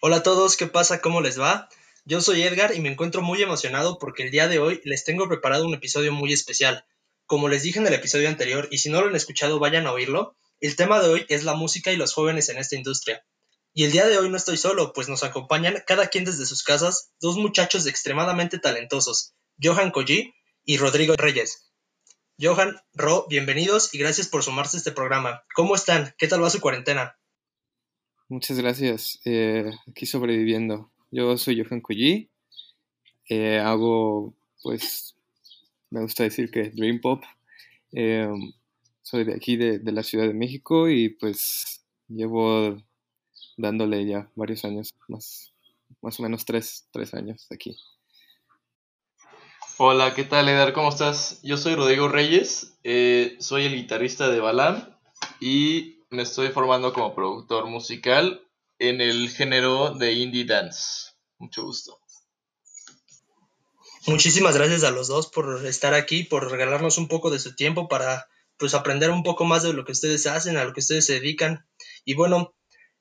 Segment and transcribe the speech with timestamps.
[0.00, 1.00] Hola a todos, ¿qué pasa?
[1.00, 1.68] ¿Cómo les va?
[2.04, 5.26] Yo soy Edgar y me encuentro muy emocionado porque el día de hoy les tengo
[5.26, 6.86] preparado un episodio muy especial.
[7.26, 9.92] Como les dije en el episodio anterior, y si no lo han escuchado, vayan a
[9.92, 13.26] oírlo, el tema de hoy es la música y los jóvenes en esta industria.
[13.74, 16.62] Y el día de hoy no estoy solo, pues nos acompañan cada quien desde sus
[16.62, 20.32] casas dos muchachos extremadamente talentosos, Johan Collie
[20.64, 21.72] y Rodrigo Reyes.
[22.40, 25.42] Johan, Ro, bienvenidos y gracias por sumarse a este programa.
[25.56, 26.14] ¿Cómo están?
[26.18, 27.18] ¿Qué tal va su cuarentena?
[28.28, 29.20] Muchas gracias.
[29.24, 30.90] Eh, aquí sobreviviendo.
[31.10, 32.28] Yo soy Johan Collie.
[33.28, 35.16] Eh, hago, pues,
[35.90, 37.22] me gusta decir que Dream Pop.
[37.92, 38.28] Eh,
[39.02, 42.76] soy de aquí, de, de, la Ciudad de México, y pues llevo
[43.56, 45.54] dándole ya varios años, más,
[46.02, 47.76] más o menos tres, tres años aquí.
[49.78, 50.72] Hola, ¿qué tal, Edar?
[50.72, 51.40] ¿Cómo estás?
[51.42, 54.96] Yo soy Rodrigo Reyes, eh, soy el guitarrista de Balam
[55.40, 58.46] y me estoy formando como productor musical
[58.78, 61.12] en el género de indie dance.
[61.38, 61.98] Mucho gusto.
[64.06, 67.88] Muchísimas gracias a los dos por estar aquí, por regalarnos un poco de su tiempo
[67.88, 71.06] para pues aprender un poco más de lo que ustedes hacen, a lo que ustedes
[71.06, 71.66] se dedican.
[72.04, 72.54] Y bueno,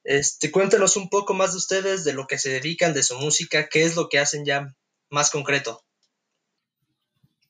[0.04, 3.70] este, cuéntenos un poco más de ustedes, de lo que se dedican, de su música,
[3.70, 4.76] qué es lo que hacen ya
[5.10, 5.84] más concreto.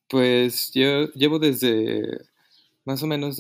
[0.08, 2.04] Pues yo llevo desde
[2.86, 3.38] más o menos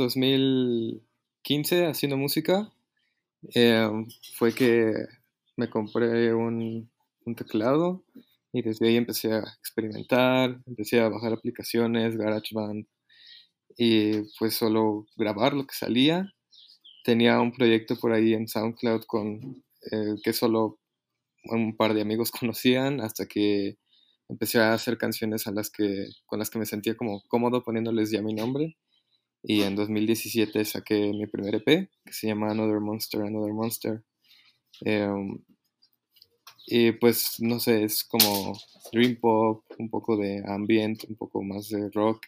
[1.47, 2.69] 2015 haciendo música.
[3.53, 3.89] Eh,
[4.35, 4.93] fue que
[5.55, 6.89] me compré un,
[7.25, 8.03] un, teclado
[8.51, 12.85] y desde ahí empecé a experimentar, empecé a bajar aplicaciones, GarageBand
[13.77, 16.33] y pues solo grabar lo que salía
[17.05, 20.79] tenía un proyecto por ahí en SoundCloud con eh, que solo
[21.45, 23.77] un par de amigos conocían hasta que
[24.27, 28.11] empecé a hacer canciones a las que, con las que me sentía como cómodo poniéndoles
[28.11, 28.75] ya mi nombre.
[29.49, 34.03] Y en 2017 saqué mi primer EP que se llama Another Monster, Another Monster.
[34.81, 35.39] Em,
[36.65, 38.59] y pues no sé, es como
[38.91, 42.25] dream pop, un poco de ambient, un poco más de rock,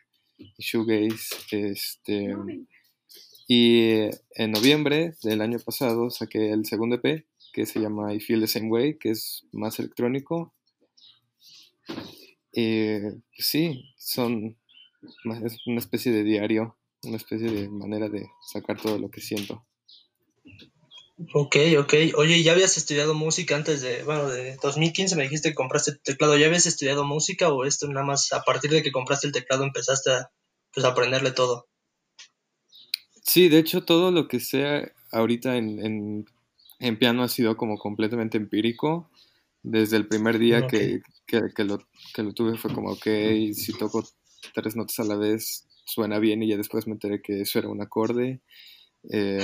[0.58, 2.38] shoegaze, este,
[3.50, 4.00] y
[4.36, 8.48] en noviembre del año pasado saqué el segundo EP que se llama I Feel the
[8.48, 10.54] Same Way, que es más electrónico.
[11.86, 14.56] Pues sí, son
[15.44, 19.66] es una especie de diario, una especie de manera de sacar todo lo que siento.
[21.34, 21.94] Ok, ok.
[22.16, 26.00] Oye, ¿ya habías estudiado música antes de, bueno, de 2015 me dijiste que compraste el
[26.00, 26.38] teclado?
[26.38, 29.66] ¿Ya habías estudiado música o esto nada más a partir de que compraste el teclado
[29.66, 30.32] empezaste a,
[30.74, 31.68] pues, aprenderle todo?
[33.24, 36.26] Sí, de hecho todo lo que sea ahorita en,
[36.80, 39.10] en, piano ha sido como completamente empírico.
[39.62, 41.80] Desde el primer día que, que, lo,
[42.14, 43.04] que lo tuve fue como, ok,
[43.54, 44.08] si toco
[44.54, 47.70] tres notas a la vez suena bien y ya después me enteré que eso era
[47.70, 48.42] un acorde.
[49.12, 49.40] Eh,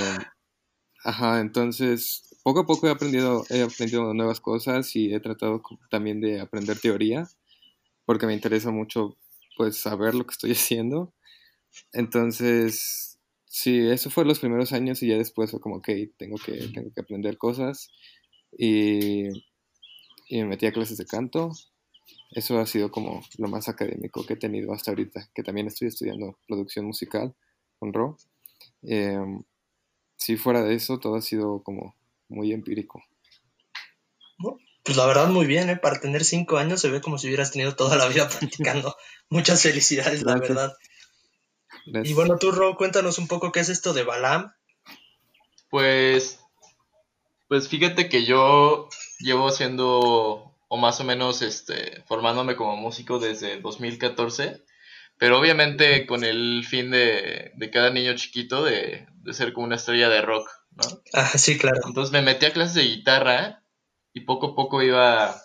[1.04, 6.20] ajá, entonces poco a poco he aprendido, he aprendido nuevas cosas y he tratado también
[6.20, 7.28] de aprender teoría
[8.06, 9.16] porque me interesa mucho
[9.56, 11.14] pues saber lo que estoy haciendo.
[11.92, 13.06] Entonces,
[13.58, 16.92] Sí, eso fue los primeros años y ya después fue como, ok, tengo que, tengo
[16.94, 17.88] que aprender cosas.
[18.52, 19.28] Y,
[20.28, 21.52] y me metí a clases de canto.
[22.30, 25.88] Eso ha sido como lo más académico que he tenido hasta ahorita, que también estoy
[25.88, 27.34] estudiando producción musical
[27.78, 28.16] con Ro.
[28.82, 29.18] Eh,
[30.16, 31.94] si fuera de eso, todo ha sido como
[32.28, 33.02] muy empírico.
[34.86, 35.76] Pues la verdad, muy bien, ¿eh?
[35.76, 38.96] Para tener cinco años se ve como si hubieras tenido toda la vida practicando.
[39.28, 40.76] Muchas felicidades, la verdad.
[42.04, 44.52] Y bueno, tú, Ro, cuéntanos un poco qué es esto de Balam.
[45.70, 46.38] Pues,
[47.48, 48.88] pues fíjate que yo
[49.18, 54.64] llevo haciendo, o más o menos, este, formándome como músico desde 2014,
[55.18, 59.76] pero obviamente con el fin de, de cada niño chiquito de, de, ser como una
[59.76, 60.84] estrella de rock, ¿no?
[61.12, 61.80] Ah, sí, claro.
[61.86, 63.62] Entonces me metí a clases de guitarra
[64.12, 65.40] y poco a poco iba,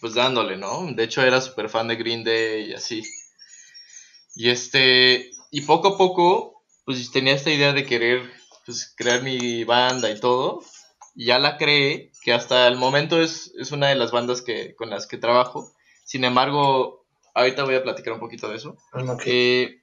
[0.00, 0.86] pues dándole, ¿no?
[0.92, 3.02] De hecho era súper fan de Green Day y así.
[4.34, 8.30] Y este, y poco a poco, pues tenía esta idea de querer
[8.66, 10.62] pues, crear mi banda y todo.
[11.16, 14.76] Y ya la creé, que hasta el momento es, es una de las bandas que,
[14.76, 15.72] con las que trabajo.
[16.04, 18.76] Sin embargo, ahorita voy a platicar un poquito de eso.
[19.24, 19.82] Eh,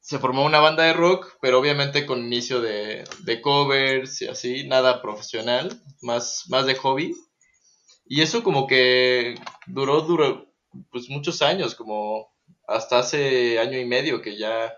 [0.00, 4.66] se formó una banda de rock, pero obviamente con inicio de, de, covers y así,
[4.66, 7.14] nada profesional, más, más de hobby.
[8.04, 9.36] Y eso como que
[9.68, 10.52] duró, duró
[10.90, 12.32] pues muchos años, como
[12.66, 14.74] hasta hace año y medio que ya,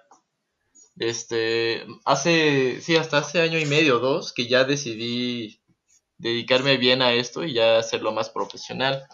[0.98, 5.63] este, hace, sí, hasta hace año y medio, dos, que ya decidí
[6.18, 9.06] dedicarme bien a esto y ya hacerlo más profesional.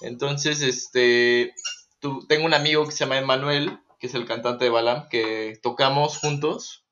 [0.00, 1.54] Entonces, este,
[2.00, 5.58] tu, tengo un amigo que se llama Emanuel, que es el cantante de Balam, que
[5.62, 6.84] tocamos juntos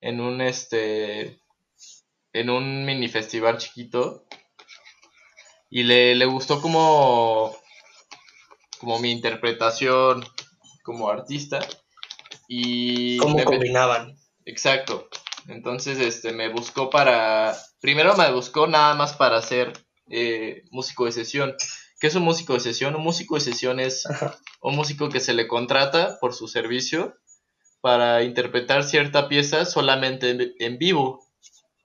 [0.00, 1.40] en un, este,
[2.32, 4.24] en un mini festival chiquito.
[5.68, 7.54] Y le, le gustó como,
[8.78, 10.24] como mi interpretación
[10.82, 11.60] como artista.
[12.48, 14.16] Y ¿Cómo combinaban?
[14.44, 15.08] Exacto.
[15.50, 17.56] Entonces, este, me buscó para.
[17.80, 19.72] Primero me buscó nada más para ser
[20.08, 21.54] eh, músico de sesión.
[21.98, 22.94] ¿Qué es un músico de sesión?
[22.94, 24.36] Un músico de sesión es Ajá.
[24.62, 27.14] un músico que se le contrata por su servicio
[27.80, 31.26] para interpretar cierta pieza solamente en, en vivo.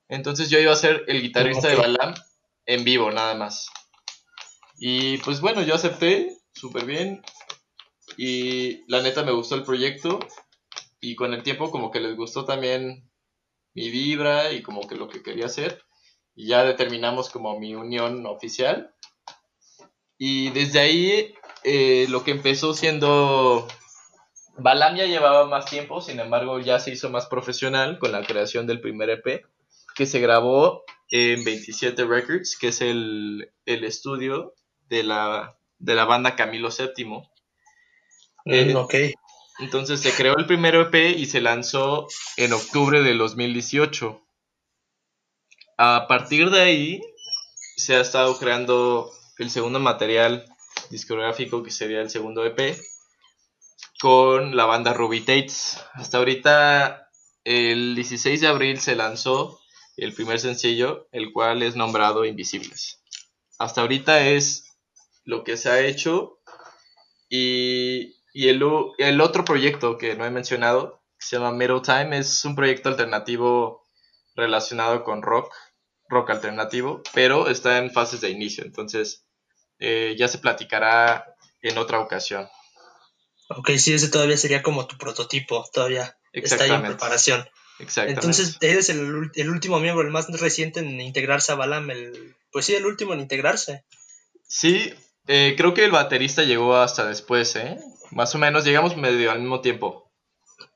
[0.08, 1.76] Entonces yo iba a ser el guitarrista de.
[1.76, 2.14] Balam
[2.66, 3.68] en vivo, nada más.
[4.78, 7.22] Y pues bueno, yo acepté, súper bien.
[8.18, 10.20] Y la neta me gustó el proyecto.
[11.00, 13.10] Y con el tiempo como que les gustó también
[13.76, 15.84] mi vibra y como que lo que quería hacer.
[16.34, 18.94] Y ya determinamos como mi unión oficial.
[20.18, 23.68] Y desde ahí eh, lo que empezó siendo...
[24.58, 28.66] Balam ya llevaba más tiempo, sin embargo ya se hizo más profesional con la creación
[28.66, 29.46] del primer EP,
[29.96, 34.54] que se grabó en 27 Records, que es el, el estudio
[34.88, 37.24] de la, de la banda Camilo VII.
[38.46, 38.94] Eh, Mm, ok.
[39.60, 42.08] Entonces se creó el primer EP y se lanzó
[42.38, 44.22] en octubre del 2018.
[45.78, 47.02] A partir de ahí
[47.78, 50.46] se ha estado creando el segundo material
[50.90, 52.78] discográfico que sería el segundo EP
[54.00, 55.84] con la banda Ruby Tates.
[55.94, 57.10] Hasta ahorita
[57.44, 59.60] el 16 de abril se lanzó
[59.98, 63.02] el primer sencillo, el cual es nombrado Invisibles.
[63.58, 64.78] Hasta ahorita es
[65.24, 66.40] lo que se ha hecho
[67.30, 68.62] y, y el,
[68.98, 72.90] el otro proyecto que no he mencionado, que se llama Middle Time, es un proyecto
[72.90, 73.82] alternativo
[74.36, 75.54] relacionado con rock,
[76.10, 79.24] rock alternativo, pero está en fases de inicio, entonces
[79.80, 81.26] eh, ya se platicará
[81.62, 82.50] en otra ocasión.
[83.48, 87.48] Ok, sí, ese todavía sería como tu prototipo, todavía está ahí en preparación.
[87.80, 88.20] Exactamente.
[88.20, 92.66] Entonces, eres el, el último miembro, el más reciente en integrarse a Balam, el, pues
[92.66, 93.86] sí, el último en integrarse.
[94.46, 94.94] Sí,
[95.28, 97.78] eh, creo que el baterista llegó hasta después, ¿eh?
[98.16, 100.10] Más o menos, llegamos medio al mismo tiempo.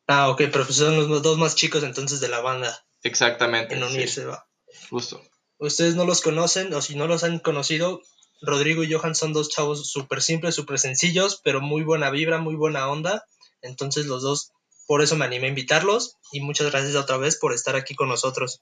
[0.07, 3.75] Ah, ok, pero pues son los dos más chicos entonces de la banda Exactamente.
[3.75, 4.45] en sí, unirse, va.
[4.89, 5.21] justo.
[5.57, 8.01] Ustedes no los conocen, o si no los han conocido,
[8.41, 12.55] Rodrigo y Johan son dos chavos súper simples, súper sencillos, pero muy buena vibra, muy
[12.55, 13.25] buena onda.
[13.61, 14.51] Entonces los dos,
[14.85, 18.09] por eso me animé a invitarlos y muchas gracias otra vez por estar aquí con
[18.09, 18.61] nosotros.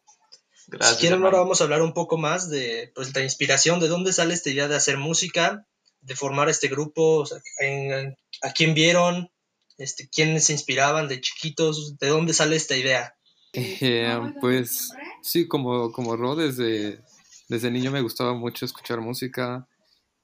[0.67, 0.95] Gracias.
[0.97, 4.11] si quieren, ahora vamos a hablar un poco más de pues, la inspiración, de dónde
[4.13, 5.65] sale esta idea de hacer música,
[6.01, 9.29] de formar este grupo, o sea, en- a quién vieron,
[9.77, 13.15] este, quiénes se inspiraban de chiquitos, de dónde sale esta idea.
[13.53, 14.91] Eh, pues
[15.21, 17.01] sí, como, como Ro, desde,
[17.49, 19.67] desde niño me gustaba mucho escuchar música,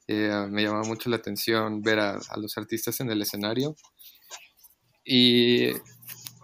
[0.07, 3.75] eh, me llamaba mucho la atención ver a, a los artistas en el escenario
[5.05, 5.69] y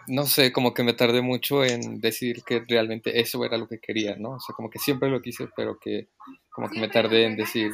[0.09, 3.79] no sé, como que me tardé mucho en decidir que realmente eso era lo que
[3.79, 4.31] quería, ¿no?
[4.31, 6.09] O sea, como que siempre lo quise, pero que
[6.49, 7.71] como que me tardé en decir,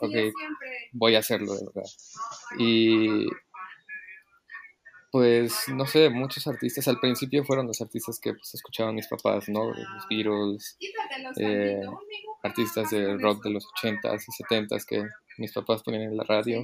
[0.00, 0.14] ok,
[0.92, 1.90] voy a hacerlo de verdad.
[2.58, 3.26] Y
[5.10, 9.48] pues no sé, muchos artistas al principio fueron los artistas que pues, escuchaban mis papás,
[9.48, 9.66] ¿no?
[9.66, 10.76] Los Beatles,
[11.38, 11.80] eh,
[12.42, 15.04] artistas de rock de los 80s y 70s que
[15.38, 16.62] mis papás ponían en la radio.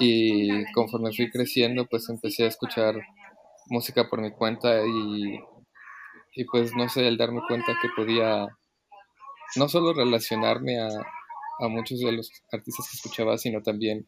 [0.00, 2.96] Y conforme fui creciendo, pues empecé a escuchar
[3.72, 5.40] música por mi cuenta y,
[6.34, 8.46] y pues no sé, el darme cuenta que podía
[9.56, 14.06] no solo relacionarme a, a muchos de los artistas que escuchaba, sino también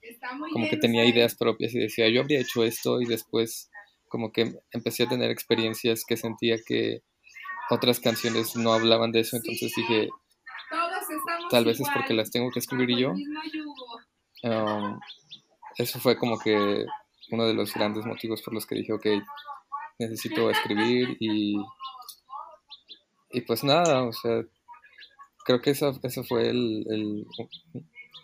[0.53, 3.71] como que tenía ideas propias y decía, yo habría hecho esto y después
[4.09, 7.03] como que empecé a tener experiencias que sentía que
[7.71, 10.09] otras canciones no hablaban de eso, entonces dije,
[11.51, 13.13] tal vez es porque las tengo que escribir yo.
[14.43, 15.01] Um,
[15.79, 16.85] eso fue como que
[17.31, 19.07] uno de los grandes motivos por los que dije, ok,
[19.99, 21.57] necesito escribir y,
[23.31, 24.43] y pues nada, o sea,
[25.45, 27.27] creo que eso, eso fue el, el-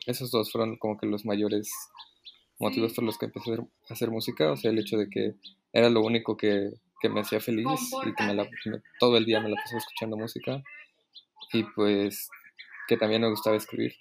[0.07, 1.71] esos dos fueron como que los mayores
[2.59, 5.35] motivos por los que empecé a hacer, música, o sea, el hecho de que
[5.73, 7.67] era lo único que, que me hacía feliz
[8.07, 10.63] y que me la- me- todo el día me la pasaba escuchando música
[11.53, 12.29] y pues
[12.89, 13.95] que también me gustaba escribir.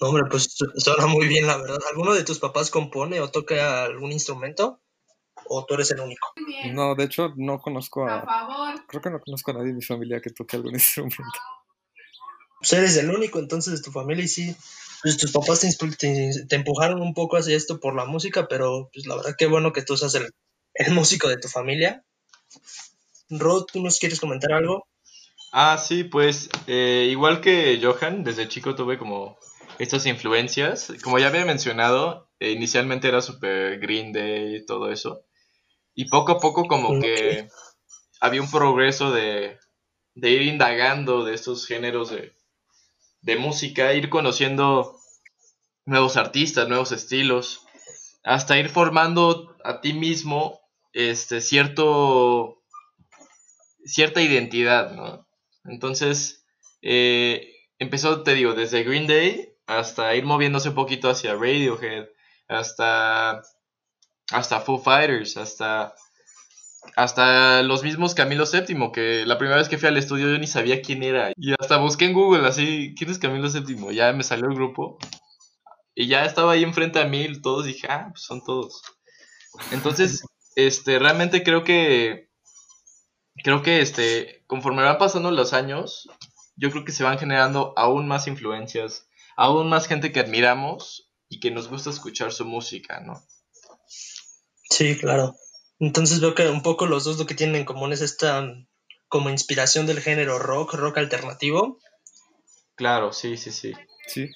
[0.00, 1.78] Hombre, pues su- suena muy bien, la verdad.
[1.90, 4.80] ¿Alguno de tus papás compone o toca algún instrumento?
[5.52, 6.28] ¿O tú eres el único?
[6.74, 8.74] No, de hecho no conozco Por a, favor.
[8.86, 11.24] creo que no conozco a nadie en mi familia que toque algún instrumento.
[12.60, 14.54] Pues eres el único entonces de tu familia y sí,
[15.02, 18.48] pues tus papás te, inspu- te- te empujaron un poco hacia esto por la música,
[18.48, 20.30] pero pues la verdad que bueno que tú seas el,
[20.74, 22.04] el músico de tu familia.
[23.30, 24.86] Rod, ¿tú nos quieres comentar algo?
[25.52, 29.38] Ah, sí, pues eh, igual que Johan, desde chico tuve como
[29.78, 30.92] estas influencias.
[31.02, 35.22] Como ya había mencionado, eh, inicialmente era super Green Day y todo eso.
[36.00, 37.46] Y poco a poco como que
[38.22, 39.58] había un progreso de,
[40.14, 42.32] de ir indagando de estos géneros de,
[43.20, 44.98] de música, ir conociendo
[45.84, 47.66] nuevos artistas, nuevos estilos,
[48.24, 50.62] hasta ir formando a ti mismo
[50.94, 52.62] este cierto
[53.84, 55.28] cierta identidad, ¿no?
[55.64, 56.46] Entonces,
[56.80, 62.06] eh, empezó, te digo, desde Green Day hasta ir moviéndose un poquito hacia Radiohead,
[62.48, 63.42] hasta,
[64.30, 65.94] hasta Foo Fighters, hasta,
[66.96, 70.46] hasta los mismos Camilo VII, que la primera vez que fui al estudio yo ni
[70.46, 71.32] sabía quién era.
[71.36, 73.94] Y hasta busqué en Google así, ¿quién es Camilo VII?
[73.94, 74.98] Ya me salió el grupo.
[75.94, 78.82] Y ya estaba ahí enfrente a mí, todos dije, ah, pues son todos.
[79.72, 80.22] Entonces,
[80.54, 82.30] este, realmente creo que,
[83.42, 86.08] creo que, este, conforme van pasando los años,
[86.56, 91.40] yo creo que se van generando aún más influencias, aún más gente que admiramos y
[91.40, 93.22] que nos gusta escuchar su música, ¿no?
[94.70, 95.34] Sí, claro.
[95.78, 98.46] Entonces veo que un poco los dos lo que tienen en común es esta
[99.08, 101.78] como inspiración del género rock, rock alternativo.
[102.76, 103.72] Claro, sí, sí, sí.
[104.06, 104.30] Sí.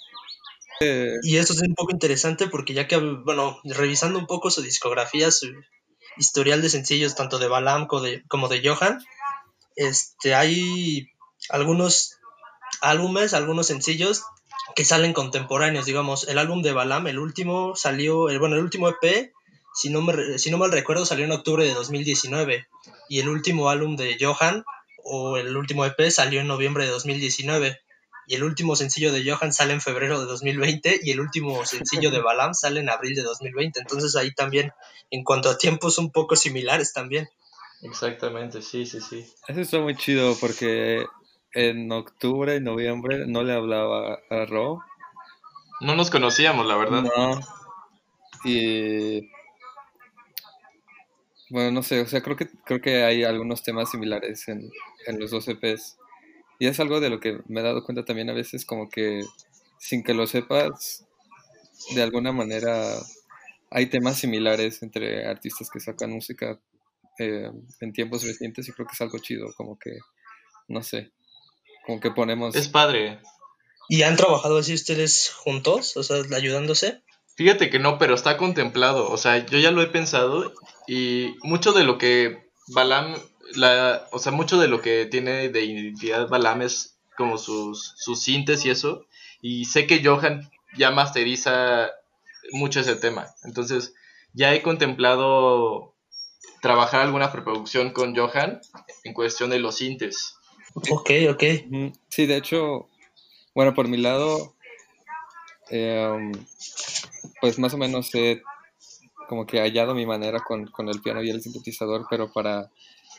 [1.23, 5.31] Y esto es un poco interesante porque ya que, bueno, revisando un poco su discografía,
[5.31, 5.47] su
[6.17, 8.99] historial de sencillos, tanto de Balam como de, como de Johan,
[9.77, 11.09] este, hay
[11.49, 12.19] algunos
[12.81, 14.25] álbumes, algunos sencillos
[14.75, 18.89] que salen contemporáneos, digamos, el álbum de Balam, el último salió, el, bueno, el último
[18.89, 19.33] EP,
[19.75, 22.67] si no, me, si no mal recuerdo, salió en octubre de 2019
[23.09, 24.65] y el último álbum de Johan
[25.03, 27.81] o el último EP salió en noviembre de 2019
[28.27, 32.11] y el último sencillo de Johan sale en febrero de 2020 y el último sencillo
[32.11, 33.81] de Balam sale en abril de 2020.
[33.81, 34.73] Entonces ahí también,
[35.11, 37.29] en cuanto a tiempos un poco similares también.
[37.83, 39.27] Exactamente, sí, sí, sí.
[39.47, 41.05] Eso está muy chido porque
[41.53, 44.81] en octubre y noviembre no le hablaba a Ro.
[45.81, 47.03] No nos conocíamos, la verdad.
[47.03, 47.41] No.
[48.45, 49.29] Y
[51.55, 54.73] bueno, no sé, o sea, creo que creo que hay algunos temas similares en,
[55.07, 55.97] en los dos EPs.
[56.59, 59.23] Y es algo de lo que me he dado cuenta también a veces, como que
[59.79, 61.07] sin que lo sepas,
[61.95, 62.99] de alguna manera
[63.71, 66.59] hay temas similares entre artistas que sacan música
[67.21, 67.49] eh,
[67.81, 69.93] en tiempos recientes y creo que es algo chido, como que,
[70.67, 71.13] no sé,
[71.87, 72.57] como que ponemos...
[72.57, 73.21] Es padre.
[73.89, 75.97] ¿Y han trabajado así ustedes juntos?
[75.97, 77.05] O sea, ayudándose.
[77.37, 79.11] Fíjate que no, pero está contemplado.
[79.11, 80.53] O sea, yo ya lo he pensado
[80.87, 83.17] y mucho de lo que Balam,
[83.57, 88.21] la, o sea, mucho de lo que tiene de identidad Balam es como sus, sus
[88.21, 89.07] sintes y eso.
[89.43, 91.91] Y sé que Johan ya masteriza
[92.53, 93.27] mucho ese tema.
[93.45, 93.95] Entonces,
[94.33, 95.95] ya he contemplado
[96.63, 98.61] trabajar alguna preproducción con Johan
[99.05, 100.37] en cuestión de los sintes.
[100.91, 101.43] Ok, ok.
[102.09, 102.89] Sí, de hecho,
[103.55, 104.54] bueno, por mi lado,
[105.71, 106.33] em,
[107.41, 108.43] pues más o menos he
[109.29, 112.71] como que hallado mi manera con, con, el piano y el sintetizador, pero para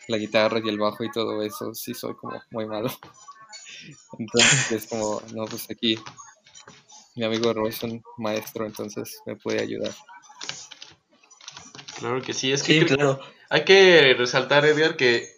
[0.07, 2.89] la guitarra y el bajo y todo eso sí soy como muy malo.
[4.19, 5.97] Entonces es como, no, pues aquí
[7.15, 9.93] mi amigo Roy es un maestro, entonces me puede ayudar.
[11.97, 13.21] Claro que sí, es que sí, claro.
[13.49, 15.34] hay que resaltar, Edgar, que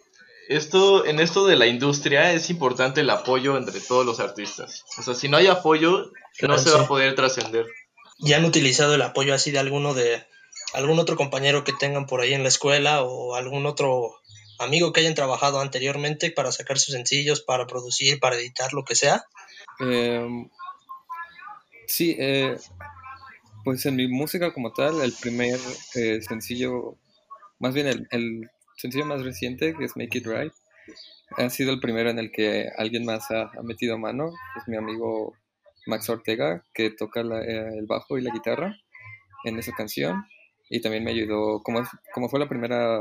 [0.48, 4.84] esto, en esto de la industria es importante el apoyo entre todos los artistas.
[4.98, 6.76] O sea, si no hay apoyo, Claro, no se sí.
[6.76, 7.66] va a poder trascender.
[8.18, 10.24] ¿Y han utilizado el apoyo así de alguno de
[10.72, 14.14] algún otro compañero que tengan por ahí en la escuela o algún otro
[14.58, 18.94] amigo que hayan trabajado anteriormente para sacar sus sencillos, para producir, para editar, lo que
[18.94, 19.24] sea?
[19.80, 20.48] Em,
[21.86, 22.56] sí, eh,
[23.64, 25.58] pues en mi música como tal, el primer
[25.94, 26.96] eh, sencillo,
[27.58, 30.52] más bien el, el sencillo más reciente, que es Make It Right,
[31.36, 35.34] ha sido el primero en el que alguien más ha, metido mano, es mi amigo
[35.86, 38.76] Max Ortega, que toca eh, el bajo y la guitarra
[39.44, 40.24] en esa canción,
[40.70, 41.82] y también me ayudó, como,
[42.14, 43.00] como fue la primera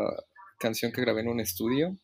[0.59, 1.97] canción que grabé en un estudio,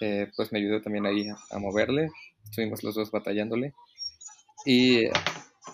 [0.00, 2.10] eh, pues me ayudó también ahí a, moverle,
[2.44, 3.72] estuvimos los dos batallándole,
[4.64, 5.12] y eh,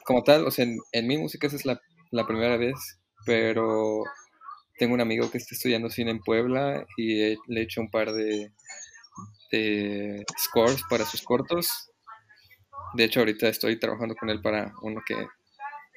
[0.04, 4.04] como tal, o sea, en, mi música esa es la primera vez, pero
[4.82, 7.88] tengo un amigo que está estudiando cine en Puebla y eh, le he hecho un
[7.88, 8.50] par de,
[9.52, 11.68] de scores para sus cortos.
[12.94, 15.28] De hecho, ahorita estoy trabajando con él para uno que,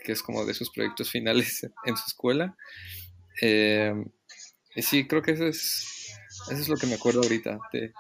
[0.04, 2.56] es como de sus proyectos finales en su escuela.
[3.42, 3.92] Eh,
[4.76, 6.20] y sí, creo que eso es,
[6.52, 7.92] eso es lo que me acuerdo ahorita de,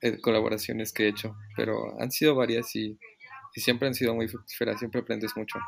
[0.00, 2.98] de colaboraciones que he hecho, pero han sido varias y,
[3.54, 5.58] y siempre han sido muy fructíferas, siempre aprendes mucho.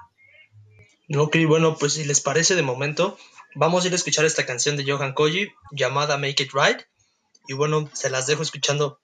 [1.11, 3.19] Ok, bueno, pues si les parece de momento,
[3.55, 6.83] vamos a ir a escuchar esta canción de Johan Koji llamada Make It Right.
[7.47, 9.01] Y bueno, se las dejo escuchando.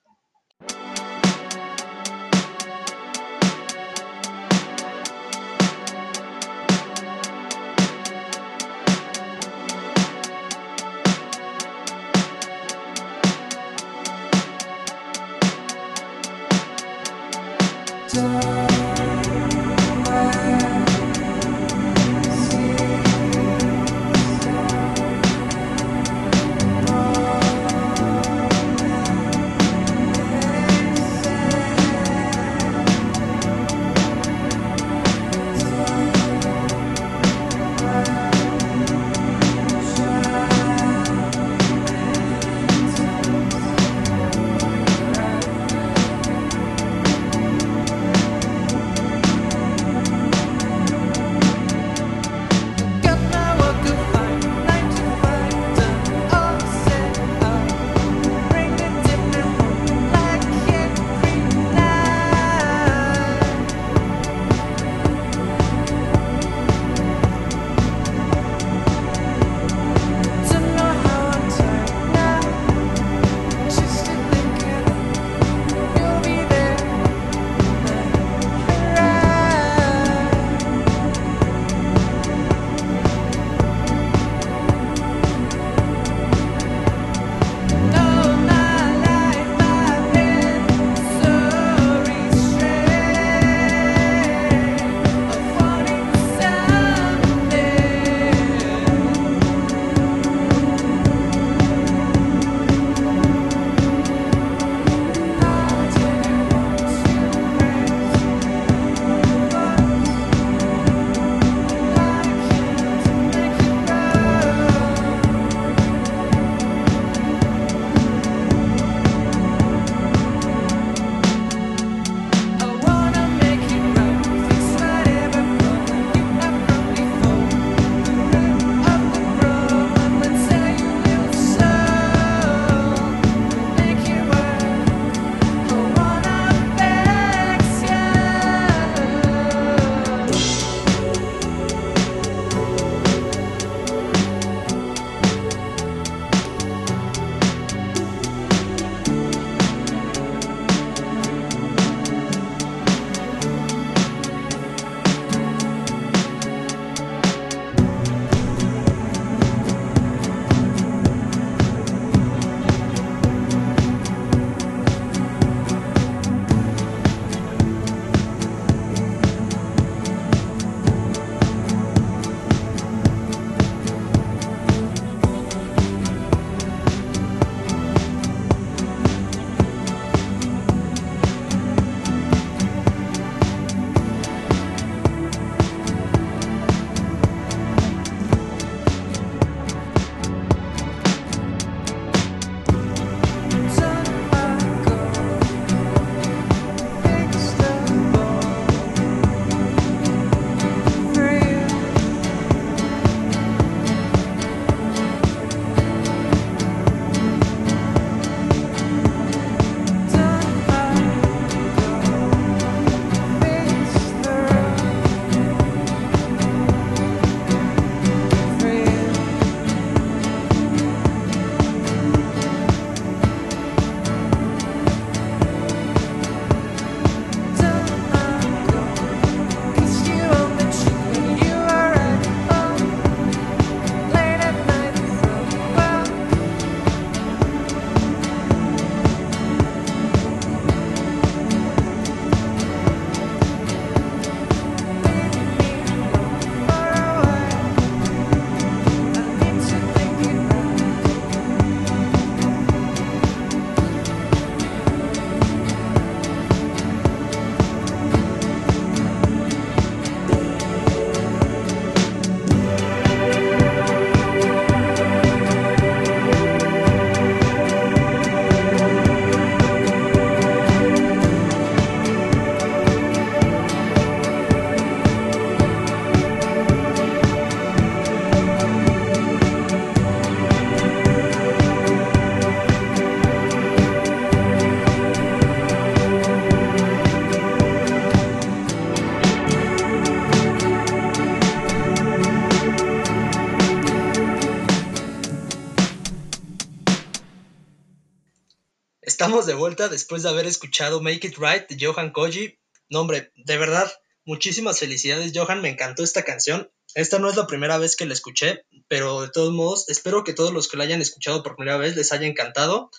[299.20, 302.58] Estamos de vuelta después de haber escuchado Make It Right de Johan Koji.
[302.88, 303.92] No, hombre, de verdad,
[304.24, 305.60] muchísimas felicidades, Johan.
[305.60, 306.72] Me encantó esta canción.
[306.94, 310.32] Esta no es la primera vez que la escuché, pero de todos modos, espero que
[310.32, 312.90] todos los que la hayan escuchado por primera vez les haya encantado.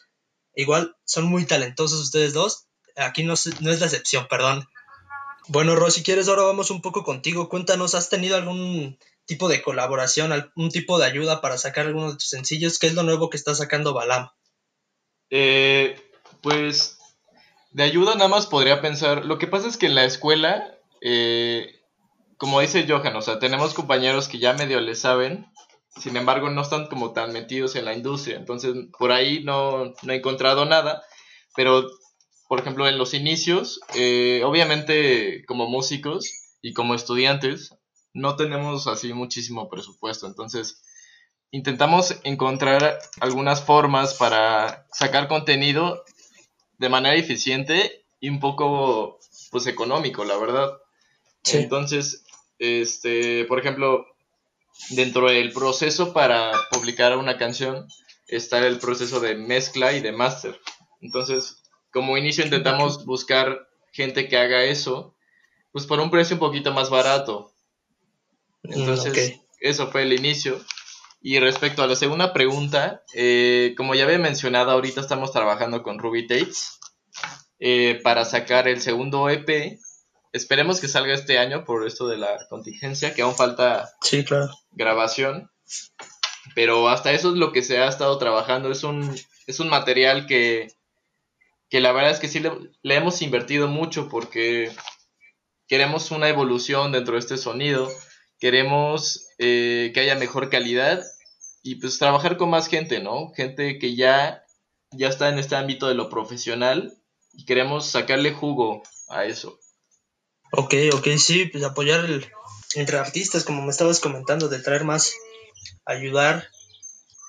[0.53, 2.67] Igual, son muy talentosos ustedes dos.
[2.95, 4.67] Aquí no, es la excepción, perdón.
[5.47, 7.49] Bueno, Rosy, quieres, ahora vamos un poco contigo.
[7.49, 12.17] Cuéntanos, ¿has tenido algún tipo de colaboración, algún tipo de ayuda para sacar algunos de
[12.19, 12.77] tus sencillos?
[12.77, 14.29] ¿Qué es lo nuevo que está sacando Balam?
[15.31, 15.95] Eh,
[16.41, 16.97] pues
[17.71, 19.25] de ayuda nada más podría pensar.
[19.25, 21.82] Lo que pasa es que en la escuela, eh,
[22.38, 25.47] como dice Johan, o sea, tenemos compañeros que ya medio le saben,
[25.97, 28.38] sin embargo no están como tan metidos en la industria.
[28.38, 31.04] Entonces, por ahí no, no he encontrado nada.
[31.56, 31.86] Pero,
[32.47, 36.30] por ejemplo, en los inicios, eh, obviamente como músicos
[36.62, 37.75] y como estudiantes,
[38.13, 40.27] no tenemos así muchísimo presupuesto.
[40.27, 40.82] Entonces,
[41.51, 46.04] intentamos encontrar algunas formas para sacar contenido
[46.82, 49.20] de manera eficiente y un poco
[49.52, 50.80] pues económico, la verdad.
[51.54, 52.24] Entonces,
[52.58, 54.08] este, por ejemplo,
[54.89, 57.88] dentro del proceso para publicar una canción
[58.28, 60.60] está el proceso de mezcla y de master.
[61.02, 65.13] Entonces, como inicio intentamos buscar gente que haga eso,
[65.72, 67.54] pues por un precio un poquito más barato.
[68.63, 70.60] Mm, Entonces, eso fue el inicio.
[71.21, 75.99] Y respecto a la segunda pregunta, eh, como ya había mencionado, ahorita estamos trabajando con
[75.99, 76.79] Ruby Tates
[77.60, 79.77] eh, para sacar el segundo EP.
[80.34, 83.93] Esperemos que salga este año por esto de la contingencia, que aún falta
[84.71, 85.51] grabación.
[86.55, 88.71] Pero hasta eso es lo que se ha estado trabajando.
[88.71, 90.69] Es un, es un material que,
[91.69, 94.71] que la verdad es que sí le, le hemos invertido mucho porque
[95.67, 97.91] queremos una evolución dentro de este sonido
[98.41, 101.06] queremos eh, que haya mejor calidad
[101.62, 103.32] y pues trabajar con más gente, ¿no?
[103.36, 104.43] Gente que ya,
[104.91, 106.97] ya está en este ámbito de lo profesional
[107.34, 109.60] y queremos sacarle jugo a eso.
[110.51, 112.04] Ok, ok, sí, pues apoyar
[112.75, 115.13] entre artistas, como me estabas comentando, de traer más,
[115.86, 116.49] ayudar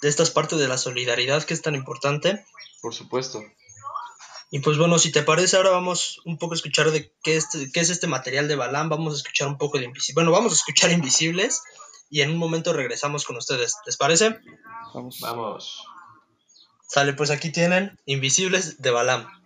[0.00, 2.42] de estas partes de la solidaridad que es tan importante.
[2.80, 3.42] Por supuesto.
[4.54, 7.48] Y pues bueno, si te parece, ahora vamos un poco a escuchar de qué es,
[7.72, 8.90] qué es este material de Balam.
[8.90, 10.14] Vamos a escuchar un poco de Invisibles.
[10.14, 11.62] Bueno, vamos a escuchar Invisibles
[12.10, 13.76] y en un momento regresamos con ustedes.
[13.86, 14.40] ¿Les parece?
[14.92, 15.20] Vamos.
[15.20, 15.82] Vamos.
[16.86, 19.41] Sale, pues aquí tienen Invisibles de Balam.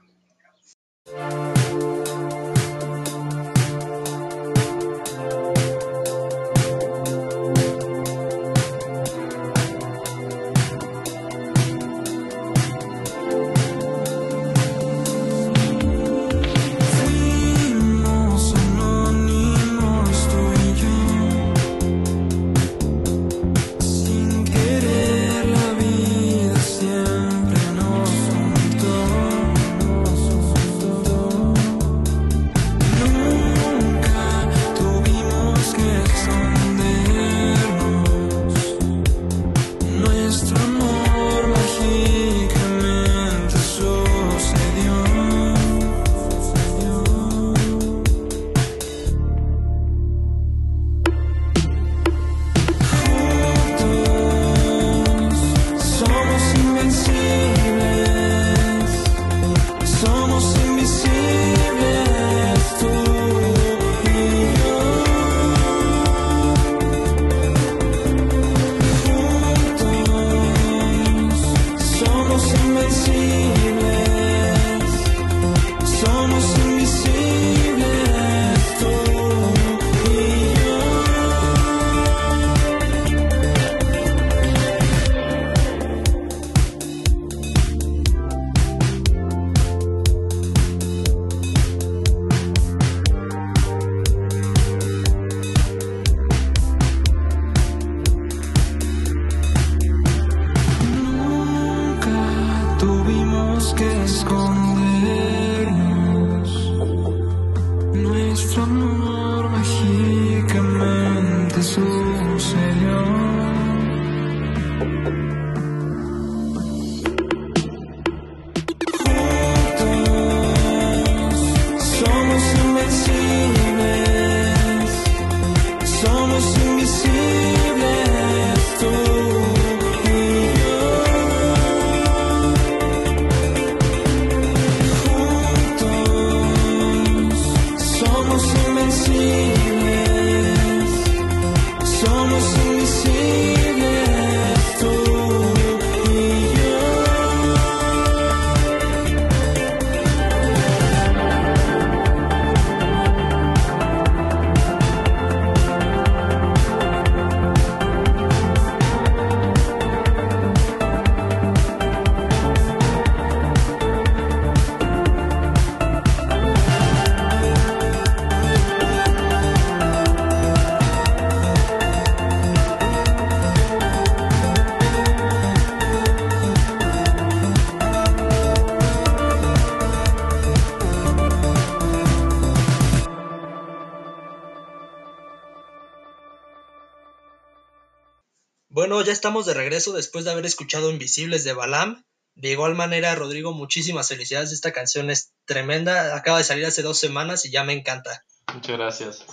[189.07, 192.05] Ya estamos de regreso después de haber escuchado Invisibles de Balam.
[192.35, 194.53] De igual manera, Rodrigo, muchísimas felicidades.
[194.53, 196.16] Esta canción es tremenda.
[196.16, 198.25] Acaba de salir hace dos semanas y ya me encanta.
[198.53, 199.25] Muchas gracias.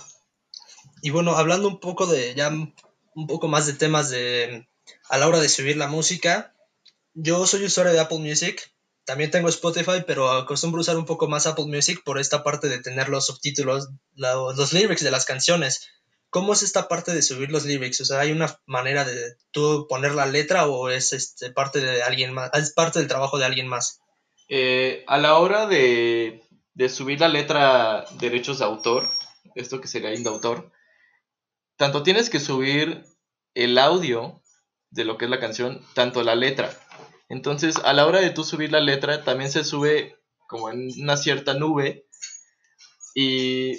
[1.02, 4.66] Y bueno, hablando un poco de ya un poco más de temas de
[5.08, 6.54] a la hora de subir la música.
[7.12, 8.72] Yo soy usuario de Apple Music.
[9.04, 12.78] También tengo Spotify, pero acostumbro usar un poco más Apple Music por esta parte de
[12.78, 15.88] tener los subtítulos, los lyrics de las canciones.
[16.34, 18.00] ¿Cómo es esta parte de subir los lyrics?
[18.00, 22.02] O sea, ¿hay una manera de tú poner la letra o es este, parte de
[22.02, 22.50] alguien más?
[22.54, 24.00] ¿Es parte del trabajo de alguien más?
[24.48, 26.42] Eh, a la hora de,
[26.88, 29.08] subir la letra derechos de autor,
[29.54, 30.72] esto que sería indautor,
[31.76, 33.04] tanto tienes que subir
[33.54, 34.42] el audio
[34.90, 36.76] de lo que es la canción, tanto la letra.
[37.28, 40.18] Entonces, a la hora de tú subir la letra, también se sube
[40.48, 42.08] como en una cierta nube
[43.14, 43.78] y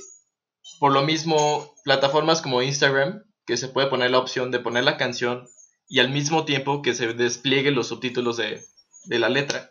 [0.79, 4.97] por lo mismo, plataformas como Instagram, que se puede poner la opción de poner la
[4.97, 5.47] canción
[5.87, 8.61] y al mismo tiempo que se desplieguen los subtítulos de,
[9.07, 9.69] la letra.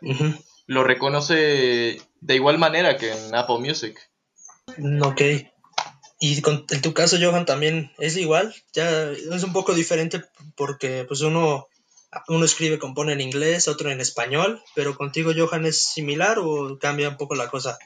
[0.65, 3.99] Lo reconoce de igual manera que en Apple Music.
[4.77, 5.21] Mm, ok.
[6.19, 8.55] Y en tu caso, Johan, también es igual.
[8.73, 10.23] Ya es un poco diferente
[10.55, 11.67] porque pues uno
[12.27, 17.09] uno escribe, compone en inglés, otro en español, pero contigo, Johan, ¿es similar o cambia
[17.09, 17.77] un poco la cosa?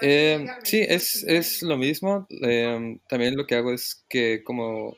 [0.00, 2.26] Eh, sí, es, es, lo mismo.
[2.42, 4.96] Eh, también lo que hago es que como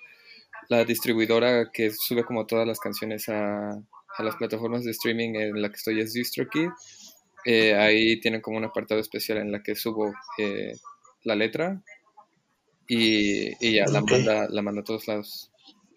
[0.68, 5.60] la distribuidora que sube como todas las canciones a, a las plataformas de streaming en
[5.60, 6.68] la que estoy es DistroKid,
[7.44, 10.76] eh, ahí tienen como un apartado especial en la que subo eh,
[11.24, 11.82] la letra
[12.86, 15.51] y, y ya la, manda, la manda a todos lados.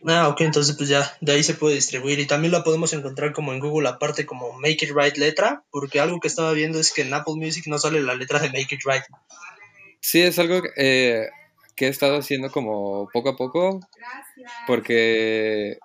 [0.08, 3.34] Ah, ok, entonces pues ya de ahí se puede distribuir y también la podemos encontrar
[3.34, 6.94] como en Google aparte como Make It Right letra, porque algo que estaba viendo es
[6.94, 9.04] que en Apple Music no sale la letra de Make It Right.
[10.02, 11.28] Sí, es algo eh,
[11.76, 13.80] que he estado haciendo como poco a poco,
[14.68, 15.80] porque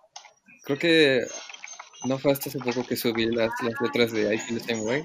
[0.65, 1.27] creo que
[2.05, 5.05] no fue hasta hace poco que subí las, letras de I Feel the Same Way,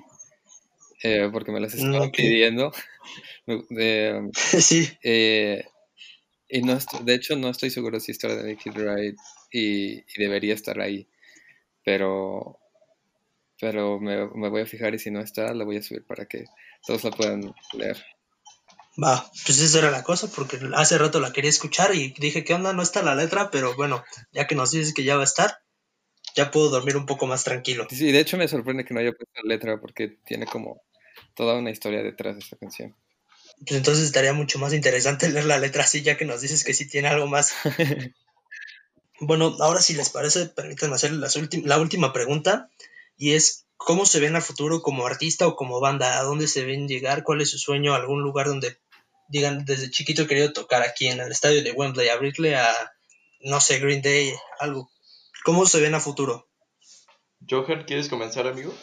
[1.04, 2.74] eh, porque me las estaba pidiendo.
[4.34, 4.92] sí.
[6.56, 9.16] Y no de hecho, no estoy seguro si está de Naked Ride
[9.52, 11.06] y, debería estar ahí.
[11.84, 12.60] Pero,
[13.60, 16.46] pero me, voy a fijar y si no está, la voy a subir para que
[16.88, 18.02] todos la puedan leer.
[19.04, 22.54] Va, pues esa era la cosa, porque hace rato la quería escuchar y dije, ¿qué
[22.54, 22.72] onda?
[22.72, 25.58] No está la letra, pero bueno, ya que nos dices que ya va a estar,
[26.38, 27.86] ya puedo dormir un poco más tranquilo.
[27.90, 30.82] Sí, de hecho me sorprende que no haya puesto la letra porque tiene como
[31.34, 32.96] toda una historia detrás de esta canción
[33.60, 36.74] pues entonces estaría mucho más interesante leer la letra así, ya que nos dices que
[36.74, 37.54] sí tiene algo más.
[39.20, 42.70] bueno, ahora si les parece, permítanme hacer la última pregunta,
[43.18, 46.20] y es, ¿cómo se ven a futuro como artista o como banda?
[46.20, 47.24] ¿A dónde se ven llegar?
[47.24, 47.94] ¿Cuál es su sueño?
[47.94, 48.78] ¿Algún lugar donde
[49.28, 52.74] digan, desde chiquito he querido tocar aquí en el estadio de Wembley, abrirle a,
[53.42, 54.92] no sé, Green Day, algo?
[55.44, 56.48] ¿Cómo se ven a futuro?
[57.48, 58.74] Johan, ¿quieres comenzar, amigo?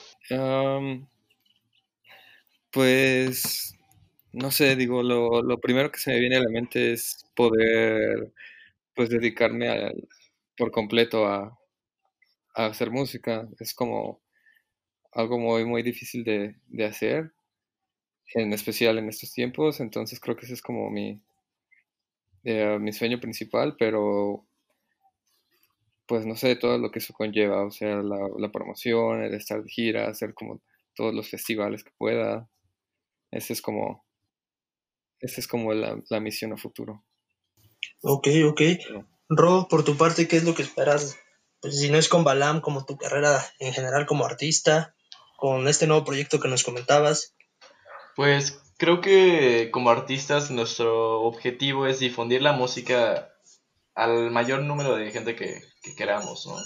[2.70, 3.74] pues
[4.32, 8.32] no sé, digo, lo, lo primero que se me viene a la mente es poder,
[8.94, 9.92] pues, dedicarme
[10.56, 11.58] por completo a,
[12.54, 13.48] hacer música.
[13.60, 14.20] Es como
[15.12, 17.32] algo muy, muy difícil de, hacer,
[18.34, 21.20] en especial en estos tiempos, entonces creo que ese es como mi,
[22.44, 24.46] eh, mi sueño principal, pero
[26.06, 29.62] pues no sé, todo lo que eso conlleva, o sea, la, la promoción, el estar
[29.62, 30.60] de gira, hacer como
[30.94, 32.48] todos los festivales que pueda.
[33.30, 34.04] Ese es como
[35.22, 37.04] esa es como la, misión a futuro.
[38.02, 38.60] Ok, ok.
[39.28, 41.16] Rob, por tu parte, ¿qué es lo que esperas?
[41.60, 44.94] Pues si no es con Balam, como tu carrera en general como artista,
[45.38, 47.34] con este nuevo proyecto que nos comentabas.
[48.16, 53.32] Pues creo que como artistas nuestro objetivo es difundir la música
[53.94, 55.62] al mayor número de gente que,
[55.96, 56.56] queramos, ¿no?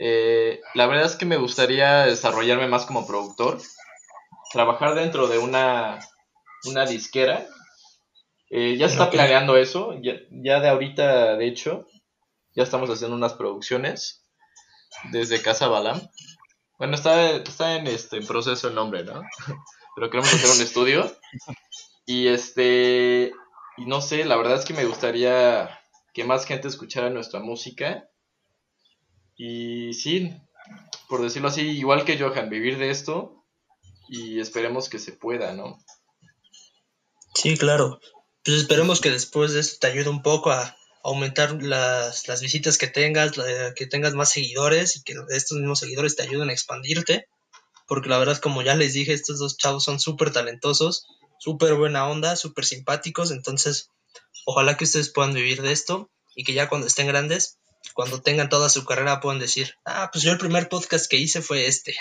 [0.00, 3.60] Eh, la verdad es que me gustaría desarrollarme más como productor,
[4.52, 6.00] trabajar dentro de una
[6.64, 7.46] una disquera.
[8.50, 11.86] Eh, ya está planeando eso, ya, de ahorita, de hecho,
[12.54, 14.24] ya estamos haciendo unas producciones
[15.10, 16.00] desde Casa Balam.
[16.78, 19.22] Bueno, está, está en, este, en proceso el nombre, ¿no?
[19.96, 21.16] Pero queremos hacer un estudio.
[22.04, 23.32] Y este,
[23.76, 25.80] y no sé, la verdad es que me gustaría
[26.12, 28.08] que más gente escuchara nuestra música.
[29.34, 30.36] Y sí,
[31.08, 33.44] por decirlo así, igual que Johan, vivir de esto
[34.08, 35.78] y esperemos que se pueda, ¿no?
[37.34, 38.00] Sí, claro.
[38.44, 42.78] Pues esperemos que después de esto te ayude un poco a aumentar las, las visitas
[42.78, 43.32] que tengas,
[43.76, 47.26] que tengas más seguidores y que estos mismos seguidores te ayuden a expandirte.
[47.86, 51.06] Porque la verdad, como ya les dije, estos dos chavos son súper talentosos,
[51.38, 53.30] súper buena onda, súper simpáticos.
[53.30, 53.90] Entonces,
[54.44, 57.58] ojalá que ustedes puedan vivir de esto y que ya cuando estén grandes
[57.94, 61.42] cuando tengan toda su carrera puedan decir, ah, pues yo el primer podcast que hice
[61.42, 61.94] fue este.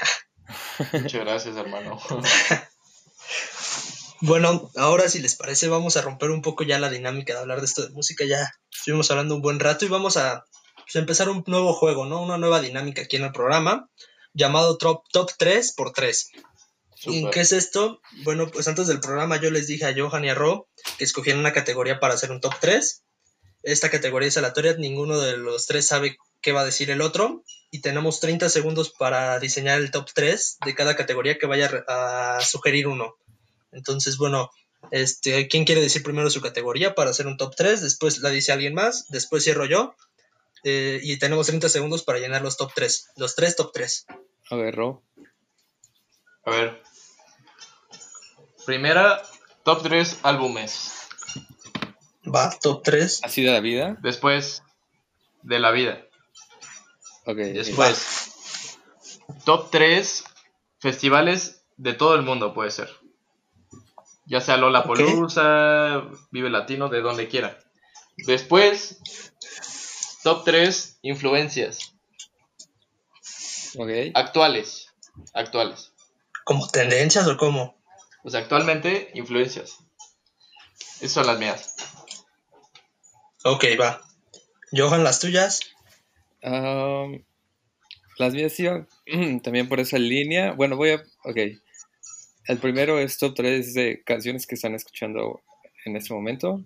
[0.94, 2.00] Muchas gracias, hermano.
[4.22, 7.60] bueno, ahora si les parece vamos a romper un poco ya la dinámica de hablar
[7.60, 8.26] de esto de música.
[8.26, 12.22] Ya estuvimos hablando un buen rato y vamos a pues, empezar un nuevo juego, ¿no?
[12.22, 13.90] Una nueva dinámica aquí en el programa
[14.34, 16.32] llamado Top, top 3 por 3.
[17.04, 18.00] ¿Y qué es esto?
[18.24, 21.40] Bueno, pues antes del programa yo les dije a Johan y a Ro que escogieran
[21.40, 23.04] una categoría para hacer un top 3
[23.64, 27.44] esta categoría es aleatoria, ninguno de los tres sabe qué va a decir el otro
[27.70, 32.40] y tenemos 30 segundos para diseñar el top 3 de cada categoría que vaya a
[32.42, 33.16] sugerir uno.
[33.72, 34.50] Entonces, bueno,
[34.90, 37.82] este, ¿quién quiere decir primero su categoría para hacer un top 3?
[37.82, 39.96] Después la dice alguien más, después cierro yo
[40.64, 44.06] eh, y tenemos 30 segundos para llenar los top 3, los tres top 3.
[44.50, 45.04] A ver, Ro.
[46.46, 46.84] A ver.
[48.66, 49.22] Primera,
[49.64, 50.92] top 3 álbumes.
[52.24, 53.22] Va, top 3.
[53.24, 53.98] ¿Así de la vida?
[54.02, 54.64] Después,
[55.42, 56.06] de la vida.
[57.26, 57.38] Ok.
[57.38, 58.32] Después,
[59.46, 60.24] top 3
[60.80, 63.01] festivales de todo el mundo puede ser.
[64.32, 67.60] Ya sea Lola Polusa, Vive Latino, de donde quiera.
[68.16, 69.02] Después,
[70.24, 71.94] top 3 influencias.
[73.78, 73.90] Ok.
[74.14, 74.88] Actuales.
[75.34, 75.92] Actuales.
[76.46, 77.78] ¿Como tendencias o cómo?
[78.24, 79.80] Pues actualmente, influencias.
[81.02, 81.76] Esas son las mías.
[83.44, 84.02] Ok, va.
[84.72, 85.60] Johan, las tuyas.
[86.42, 88.66] las mías sí
[89.44, 90.54] también por esa línea.
[90.54, 91.04] Bueno, voy a.
[91.26, 91.38] Ok.
[92.48, 95.42] El primero es top 3 de canciones que están escuchando
[95.86, 96.64] en este momento.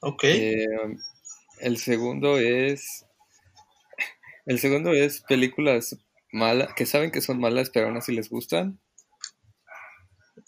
[0.00, 0.24] Ok.
[0.24, 0.98] Em,
[1.60, 3.06] el segundo es.
[4.46, 5.96] El segundo es películas
[6.30, 8.78] malas, que saben que son malas, pero aún así les gustan.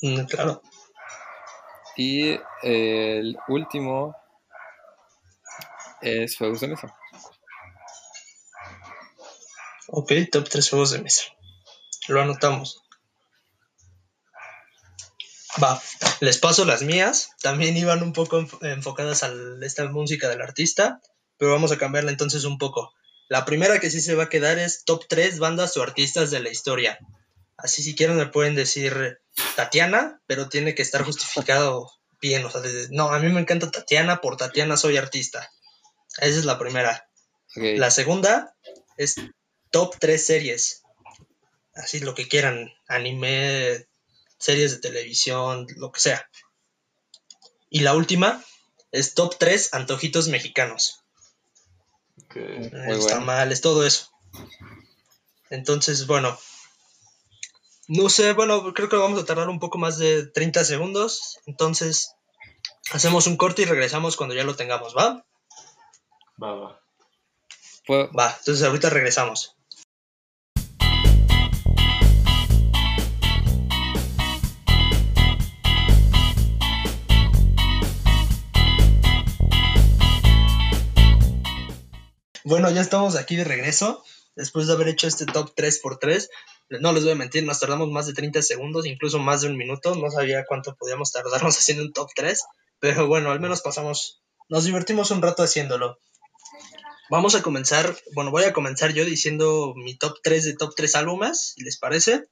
[0.03, 0.61] Mm, claro.
[1.97, 4.15] Y el último
[6.03, 6.95] es juegos de mesa.
[9.89, 11.36] Ok, top 3 juegos de mesa.
[12.09, 12.83] Lo anotamos.
[15.62, 15.81] Va,
[16.21, 17.31] les paso las mías.
[17.40, 21.01] También iban un poco enfocadas a esta música del artista,
[21.38, 22.92] pero vamos a cambiarla entonces un poco.
[23.29, 26.40] La primera que sí se va a quedar es top 3 bandas o artistas de
[26.40, 26.99] la historia.
[27.57, 29.19] Así si quieren me pueden decir
[29.57, 31.90] Tatiana, pero tiene que estar justificado
[32.21, 32.45] bien.
[32.45, 35.51] O sea, no, a mí me encanta Tatiana, por Tatiana soy artista.
[36.19, 37.09] Esa es la primera.
[37.55, 38.55] La segunda
[38.97, 39.16] es
[39.71, 40.83] top 3 series.
[41.77, 43.87] Así lo que quieran, anime,
[44.39, 46.29] series de televisión, lo que sea.
[47.69, 48.43] Y la última
[48.93, 51.05] es top 3 antojitos mexicanos.
[52.25, 52.71] Okay.
[52.89, 54.11] Está mal, es todo eso.
[55.51, 56.39] Entonces, bueno,
[57.89, 61.41] no sé, bueno, creo que vamos a tardar un poco más de 30 segundos.
[61.47, 62.15] Entonces,
[62.91, 65.25] hacemos un corte y regresamos cuando ya lo tengamos, ¿va?
[66.43, 66.81] Va, va.
[67.89, 69.56] Va, entonces ahorita regresamos.
[82.47, 84.05] Bueno, ya estamos aquí de regreso
[84.37, 86.29] después de haber hecho este top 3x3,
[86.81, 89.57] no les voy a mentir, nos tardamos más de 30 segundos, incluso más de un
[89.57, 92.41] minuto, no sabía cuánto podíamos tardarnos haciendo un top 3,
[92.79, 95.99] pero bueno, al menos pasamos, nos divertimos un rato haciéndolo.
[97.11, 100.95] Vamos a comenzar, bueno, voy a comenzar yo diciendo mi top 3 de top 3
[100.95, 102.29] álbumes, si les parece.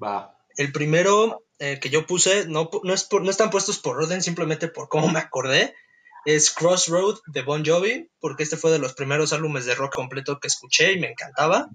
[0.00, 0.38] Va.
[0.56, 4.68] El primero eh, que yo puse, no, no, es no están puestos por orden, simplemente
[4.68, 5.74] por cómo me acordé,
[6.24, 10.38] es Crossroad de Bon Jovi, porque este fue de los primeros álbumes de rock completo
[10.38, 11.68] que escuché y me encantaba.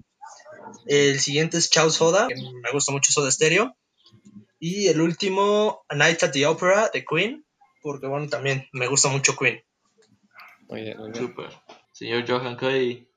[0.86, 3.76] El siguiente es Chaos Soda, que me gusta mucho eso de estéreo.
[4.58, 7.44] Y el último, A Night at the Opera de Queen,
[7.82, 9.62] porque bueno, también me gusta mucho Queen.
[10.68, 11.50] Oye, Super.
[11.92, 13.08] Señor Johan Clay.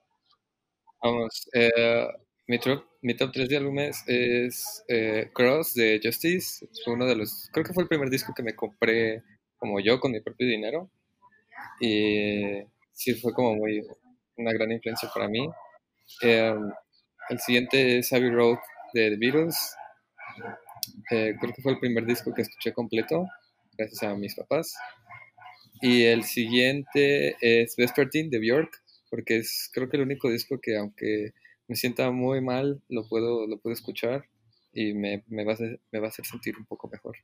[1.01, 2.07] Vamos, eh,
[2.47, 6.67] mi, top, mi, top 3 de álbumes es eh, Cross de Justice.
[6.84, 9.23] Fue uno de los, creo que fue el primer disco que me compré
[9.57, 10.89] como yo con mi propio dinero.
[11.80, 12.62] Y
[12.93, 13.82] sí fue como muy
[14.38, 15.47] una gran influencia para mí.
[16.22, 16.72] Em,
[17.30, 18.57] el siguiente es Abbey Road
[18.93, 19.76] de The Beatles.
[21.12, 23.28] Eh, creo que fue el primer disco que escuché completo,
[23.78, 24.76] gracias a mis papás.
[25.82, 28.72] Y el siguiente es Vespertine de Björk,
[29.10, 31.34] porque es creo que el único disco que aunque
[31.68, 34.26] me sienta muy mal, lo puedo, lo puedo escuchar
[34.74, 35.57] y me, me, va a
[35.91, 37.16] me va a hacer sentir un poco mejor.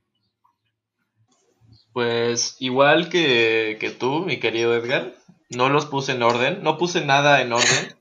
[1.96, 5.16] Pues igual que, que tú, mi querido Edgar,
[5.50, 7.96] no los puse en orden, no puse nada en orden.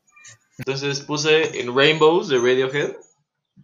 [0.58, 2.96] Entonces puse en Rainbows de Radiohead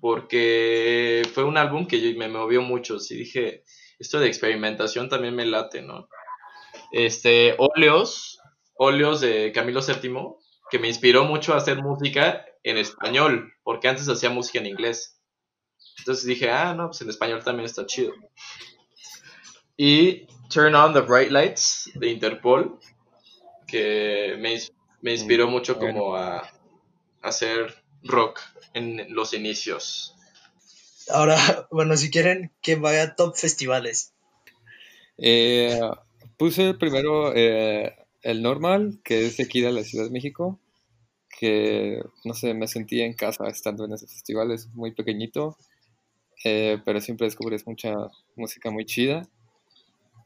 [0.00, 3.00] porque fue un álbum que me movió mucho.
[3.00, 3.64] Sí dije,
[3.98, 6.08] esto de experimentación también me late, ¿no?
[6.92, 8.40] este, óleos,
[8.74, 10.36] óleos de Camilo VII,
[10.70, 15.20] que me inspiró mucho a hacer música en español, porque antes hacía música en inglés.
[15.98, 18.12] Entonces dije, ah, no, pues en español también está chido.
[19.82, 22.78] Y Turn on the Bright Lights de Interpol,
[23.66, 24.58] que me,
[25.00, 26.50] me inspiró Mm, mucho como a, a
[27.22, 28.40] hacer rock
[28.74, 30.14] en los inicios.
[31.08, 31.34] Ahora,
[31.70, 34.12] bueno, si quieren que vaya a top festivales.
[35.16, 35.80] Eh,
[36.36, 40.60] puse primero eh, el normal, que es de aquí de la Ciudad de México,
[41.38, 45.56] que no sé, me sentía en casa estando en ese festival, es muy pequeñito,
[46.44, 47.94] eh, pero siempre descubres mucha
[48.36, 49.26] música muy chida.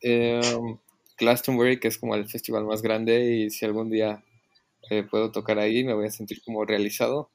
[0.05, 0.41] Eh,
[1.19, 4.23] Glastonbury, que es como el festival más grande, y si algún día
[4.91, 7.31] eh, puedo tocar ahí, me voy a sentir como realizado.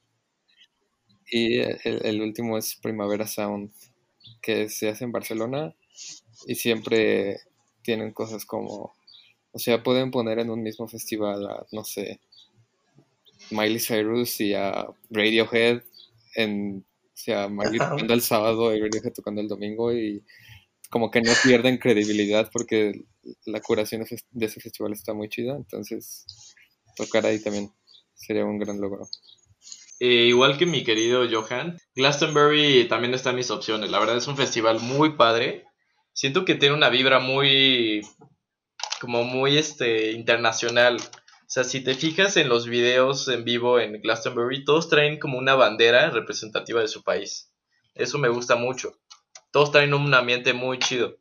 [1.31, 3.71] Y el, el último es Primavera Sound,
[4.41, 5.75] que se hace en Barcelona
[6.47, 7.39] y siempre
[7.81, 8.93] tienen cosas como,
[9.51, 12.19] o sea, pueden poner en un mismo festival a, no sé,
[13.51, 15.81] Miley Cyrus y a Radiohead,
[16.35, 20.23] en, o sea, Miley tocando el sábado y Radiohead tocando el domingo y
[20.89, 23.05] como que no pierden credibilidad porque
[23.45, 26.25] la curación de ese festival está muy chida, entonces
[26.95, 27.71] tocar ahí también
[28.15, 29.07] sería un gran logro.
[29.99, 33.91] Eh, igual que mi querido Johan, Glastonbury también está en mis opciones.
[33.91, 35.65] La verdad es un festival muy padre.
[36.13, 38.01] Siento que tiene una vibra muy,
[39.01, 40.97] como muy este, internacional.
[40.97, 45.37] O sea, si te fijas en los videos en vivo en Glastonbury, todos traen como
[45.37, 47.51] una bandera representativa de su país.
[47.93, 48.98] Eso me gusta mucho.
[49.51, 51.17] Todos traen un ambiente muy chido.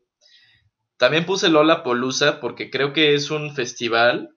[0.99, 4.35] También puse Lola Polusa porque creo que es un festival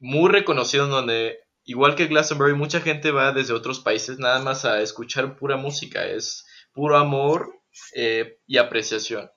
[0.00, 4.80] muy reconocido donde, igual que Glastonbury, mucha gente va desde otros países nada más a
[4.80, 6.04] escuchar pura música.
[6.06, 7.60] Es puro amor
[7.94, 9.30] eh, y apreciación.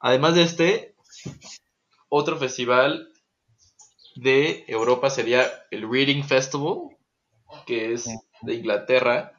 [0.00, 0.94] Además de este,
[2.08, 3.08] otro festival
[4.16, 6.96] de Europa sería el Reading Festival,
[7.66, 8.08] que es
[8.42, 9.32] de Inglaterra,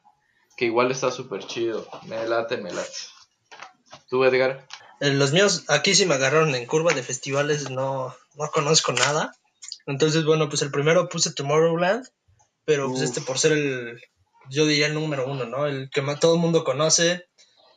[0.57, 1.87] que igual está súper chido.
[2.07, 3.18] Me late, me late.
[4.09, 4.67] ¿Tú, Edgar?
[5.01, 9.33] Eh, Los míos, aquí sí me agarraron en curva de festivales, no, no conozco nada.
[9.85, 12.07] Entonces, bueno, pues el primero puse Tomorrowland,
[12.65, 13.05] pero pues Uf.
[13.05, 14.01] este por ser el,
[14.49, 15.65] yo diría el número uno, ¿no?
[15.67, 17.27] El que más todo el mundo conoce,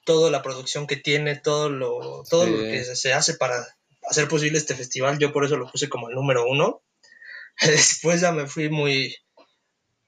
[0.04, 3.64] toda la producción que tiene, todo lo, todo lo que se- se hace para
[4.10, 6.82] hacer posible este festival, yo por eso lo puse como el número uno.
[7.62, 9.14] Después ya me fui muy,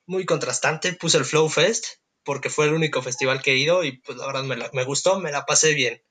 [0.06, 1.86] muy contrastante, puse el Flow Fest,
[2.24, 4.84] porque fue el único festival que he ido y pues la verdad me, la- me
[4.84, 6.02] gustó, me la pasé bien.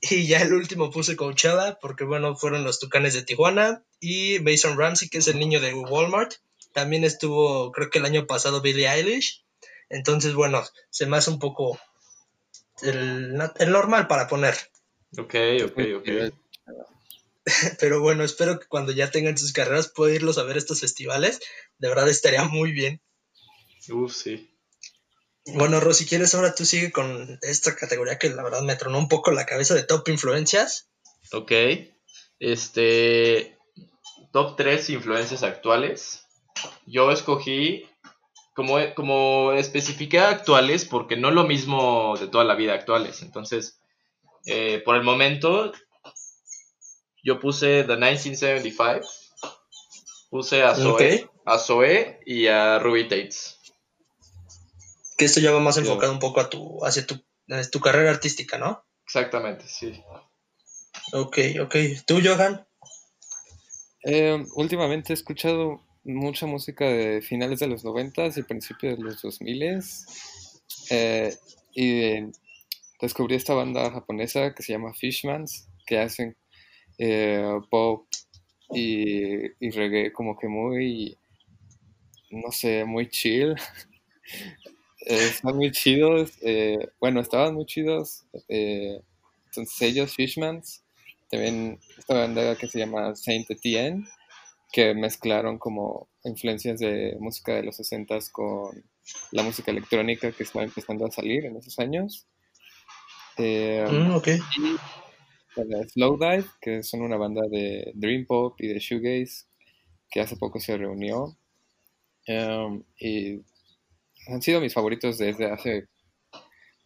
[0.00, 4.78] Y ya el último puse Coachella, porque bueno, fueron los Tucanes de Tijuana y Mason
[4.78, 6.34] Ramsey, que es el niño de Walmart.
[6.72, 9.44] También estuvo, creo que el año pasado, Billie Eilish.
[9.90, 11.78] Entonces, bueno, se me hace un poco
[12.82, 14.54] el, el normal para poner.
[15.18, 15.34] Ok,
[15.64, 16.32] ok, ok.
[17.80, 21.40] Pero bueno, espero que cuando ya tengan sus carreras pueda irlos a ver estos festivales.
[21.78, 23.00] De verdad estaría muy bien.
[23.90, 24.49] Uf, sí.
[25.46, 28.98] Bueno, Ro, si quieres, ahora tú sigue con esta categoría que la verdad me tronó
[28.98, 30.90] un poco la cabeza de top influencias.
[31.32, 31.52] Ok.
[32.38, 33.58] Este.
[34.32, 36.26] Top 3 influencias actuales.
[36.86, 37.86] Yo escogí.
[38.54, 43.22] Como, como especifiqué actuales, porque no lo mismo de toda la vida actuales.
[43.22, 43.80] Entonces,
[44.44, 45.72] eh, por el momento,
[47.22, 49.08] yo puse The 1975.
[50.30, 53.59] Puse a Zoe, a Zoe y a Ruby Tates.
[55.20, 57.22] Que esto ya va más enfocado un poco a tu, hacia tu,
[57.70, 58.86] tu carrera artística, ¿no?
[59.04, 60.02] Exactamente, sí.
[61.12, 61.76] Ok, ok.
[62.06, 62.66] ¿Tú, Johan?
[64.02, 69.20] Eh, últimamente he escuchado mucha música de finales de los 90 y principios de los
[69.20, 69.82] 2000
[70.88, 71.36] eh,
[71.74, 72.32] y eh,
[73.02, 76.34] descubrí esta banda japonesa que se llama Fishmans que hacen
[76.96, 78.06] eh, pop
[78.70, 81.18] y, y reggae como que muy
[82.30, 83.54] no sé, muy chill
[85.06, 89.00] están muy chidos eh, bueno, estaban muy chidos eh,
[89.46, 90.82] entonces ellos Fishmans
[91.30, 94.04] también esta banda que se llama Saint Etienne
[94.72, 98.84] que mezclaron como influencias de música de los 60 con
[99.32, 102.26] la música electrónica que estaba empezando a salir en esos años.
[103.36, 104.28] Eh, Mm, ok.
[104.56, 104.76] y
[105.88, 109.46] Slow Dive, que son una banda de Dream Pop y de Shoegaze,
[110.10, 111.36] que hace poco se reunió.
[112.28, 113.40] Um, y
[114.26, 115.88] han sido mis favoritos desde hace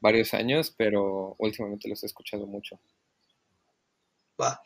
[0.01, 2.79] varios años, pero últimamente los he escuchado mucho.
[4.41, 4.61] Va.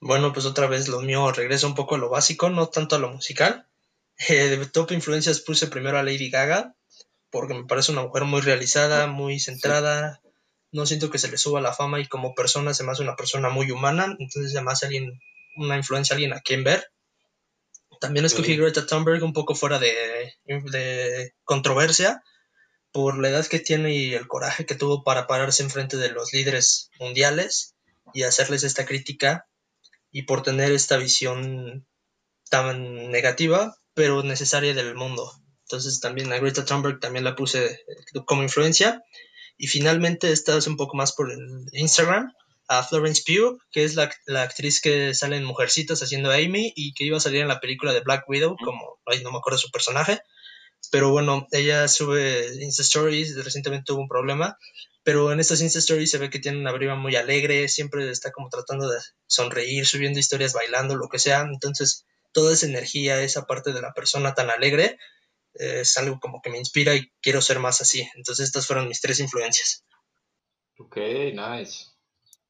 [0.00, 2.98] Bueno, pues otra vez lo mío regresa un poco a lo básico, no tanto a
[2.98, 3.66] lo musical.
[4.28, 6.76] Eh, de top influencias puse primero a Lady Gaga,
[7.30, 10.20] porque me parece una mujer muy realizada, muy centrada.
[10.70, 13.16] No siento que se le suba la fama y como persona se me hace una
[13.16, 15.18] persona muy humana, entonces hace alguien
[15.56, 16.92] una influencia, alguien a quien ver.
[18.04, 22.22] También escogí Greta Thunberg un poco fuera de, de, controversia
[22.92, 26.34] por la edad que tiene y el coraje que tuvo para pararse enfrente de los
[26.34, 27.74] líderes mundiales
[28.12, 29.48] y hacerles esta crítica
[30.10, 31.86] y por tener esta visión
[32.50, 35.32] tan negativa pero necesaria del mundo.
[35.62, 37.86] Entonces también a Greta Thunberg también la puse
[38.26, 39.02] como influencia.
[39.56, 41.40] Y finalmente esta es un poco más por el
[41.72, 42.30] Instagram
[42.68, 44.10] a Florence Pugh, que es la,
[44.42, 47.92] actriz que sale en Mujercitas haciendo Amy y que iba a salir en la película
[47.92, 50.20] de Black Widow, como, ay, no me acuerdo su personaje.
[50.90, 54.58] Pero bueno, ella sube Insta Stories, recientemente tuvo un problema,
[55.02, 58.32] pero en estas Insta Stories se ve que tiene una briva muy alegre, siempre está
[58.32, 61.42] como tratando de sonreír, subiendo historias, bailando, lo que sea.
[61.42, 64.98] Entonces, toda esa energía, esa parte de la persona tan alegre,
[65.54, 68.08] eh, es algo como que me inspira y quiero ser más así.
[68.14, 69.84] Entonces estas fueron mis tres influencias.
[70.78, 71.86] Ok, nice.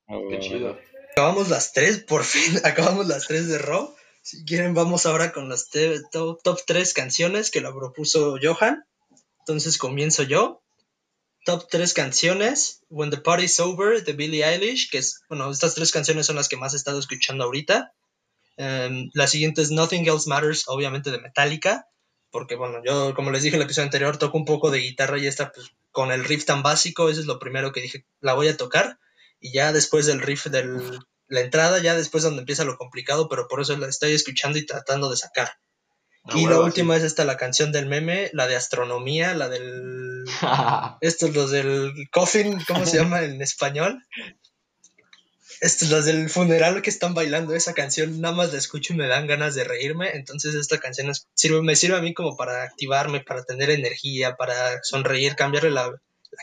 [0.09, 0.78] Ah, Qué chido.
[1.12, 3.94] Acabamos las tres, por fin, acabamos las tres de Raw.
[4.22, 5.68] Si quieren, vamos ahora con las
[6.11, 8.84] top, top tres canciones que la propuso Johan.
[9.40, 10.62] Entonces comienzo yo.
[11.44, 12.82] Top tres canciones.
[12.88, 16.48] When the Party's Over de Billie Eilish, que es, bueno, estas tres canciones son las
[16.48, 17.92] que más he estado escuchando ahorita.
[18.57, 21.88] Em, la siguiente es Nothing Else Matters, obviamente de Metallica,
[22.30, 25.18] porque bueno, yo como les dije en el episodio anterior, toco un poco de guitarra
[25.18, 28.34] y esta pues, con el riff tan básico, eso es lo primero que dije, la
[28.34, 28.98] voy a tocar.
[29.45, 30.64] Y ya después del riff de
[31.28, 34.64] la entrada, ya después donde empieza lo complicado, pero por eso la estoy escuchando y
[34.64, 35.53] tratando de sacar.
[36.24, 40.24] Ah, y la última es esta, la canción del meme, la de astronomía, la del...
[41.03, 44.03] Estos, los del coffin, ¿cómo se llama en español?
[45.61, 49.09] Estos, los del funeral que están bailando esa canción, nada más la escucho y me
[49.09, 50.12] dan ganas de reírme.
[50.16, 54.82] Entonces esta canción sirve, me sirve a mí como para activarme, para tener energía, para
[54.82, 55.92] sonreír, cambiarle la,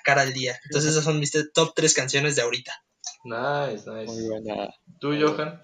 [0.04, 0.60] cara al día.
[0.66, 2.72] Entonces esas son mis top tres canciones de ahorita.
[3.24, 4.12] Nice, nice.
[4.12, 4.74] Muy buena.
[5.00, 5.60] ¿Tú, Johan?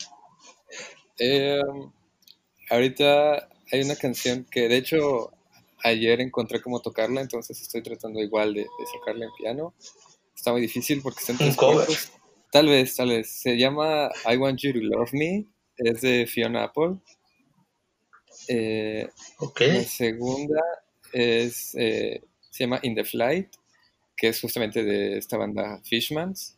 [1.20, 1.62] Eh,
[2.70, 5.32] ahorita hay una canción que de hecho
[5.84, 9.74] ayer encontré cómo tocarla, entonces estoy tratando igual de, sacarla en piano.
[10.36, 12.12] Está muy difícil porque está en tres
[12.52, 13.30] Tal vez, tal vez.
[13.30, 15.46] Se llama I Want You to Love Me.
[15.78, 16.98] Es de Fiona Apple.
[18.48, 19.10] Eh,
[19.60, 20.62] La segunda
[21.12, 23.50] es, eh, se llama In the Flight,
[24.16, 26.57] que es justamente de esta banda Fishmans,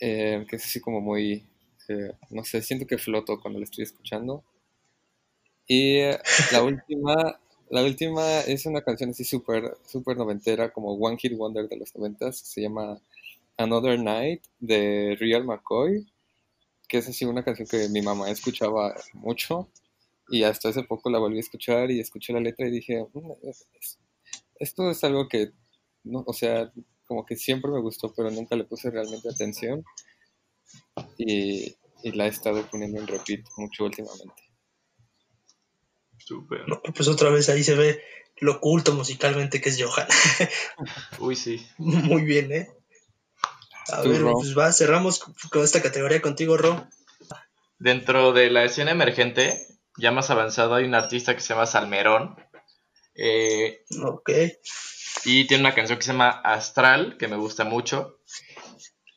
[0.00, 1.44] eh, que es así como muy,
[1.88, 4.44] eh, no sé, siento que floto cuando la estoy escuchando.
[5.66, 6.00] Y
[6.52, 7.40] la última,
[7.70, 11.94] la última es una canción así súper, súper noventera, como One Hit Wonder de los
[11.94, 13.00] noventas, se llama
[13.56, 16.06] Another Night de Real McCoy,
[16.88, 19.68] que es así una canción que mi mamá escuchaba mucho
[20.28, 23.32] y hasta hace poco la volví a escuchar y escuché la letra y dije, mm,
[24.58, 25.52] esto es algo que,
[26.04, 26.72] no, o sea,
[27.14, 29.84] como que siempre me gustó, pero nunca le puse realmente atención
[31.16, 34.42] y, la he estado poniendo en repeat mucho últimamente.
[36.18, 36.64] Super.
[36.94, 38.02] pues otra vez ahí se ve
[38.38, 40.08] lo oculto musicalmente que es Johan.
[41.20, 41.64] Uy, sí.
[41.78, 42.68] Muy bien, ¿eh?
[43.92, 46.88] A ver, pues va, cerramos con esta categoría contigo, Ro.
[47.78, 49.64] Dentro de la escena emergente,
[49.96, 52.36] ya más avanzado, hay un artista que se llama Salmerón.
[53.14, 54.30] Eh, ok.
[55.24, 58.18] Y tiene una canción que se llama Astral, que me gusta mucho.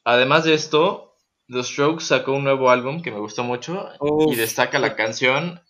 [0.04, 1.16] Además de esto,
[1.50, 3.90] The Strokes sacó un nuevo álbum que me gustó mucho
[4.30, 5.62] y destaca la canción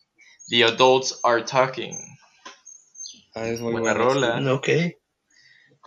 [0.49, 1.97] The Adults Are Talking.
[3.35, 4.53] Ah, es muy buena, rola.
[4.53, 4.69] Ok.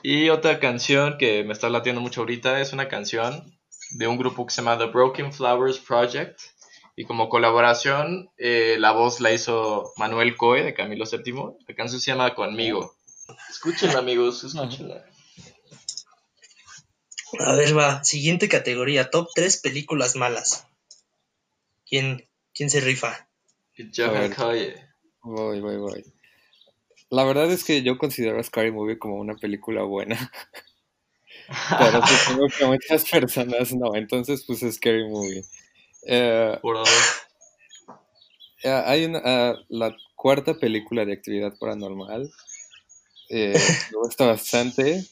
[0.02, 3.58] Y otra canción que me está latiendo mucho ahorita es una canción
[3.90, 6.40] de un grupo que se llama The Broken Flowers Project.
[7.00, 11.64] Y como colaboración, eh, la voz la hizo Manuel Coe de Camilo VII.
[11.66, 12.94] La canción se llama Conmigo.
[13.48, 15.06] Escúchenla, amigos, escúchenla.
[17.38, 18.04] A ver, va.
[18.04, 20.66] Siguiente categoría: Top 3 películas malas.
[21.86, 23.30] ¿Quién, quién se rifa?
[23.96, 24.34] Johan
[25.22, 26.04] Voy, voy, voy.
[27.08, 30.30] La verdad es que yo considero Scary Movie como una película buena.
[31.78, 35.42] Pero supongo que muchas personas no, entonces pues Scary Movie.
[36.06, 36.58] Eh,
[38.62, 42.30] eh, hay una, ah, la cuarta película de actividad paranormal.
[43.28, 43.54] Eh,
[43.92, 45.04] me gusta bastante.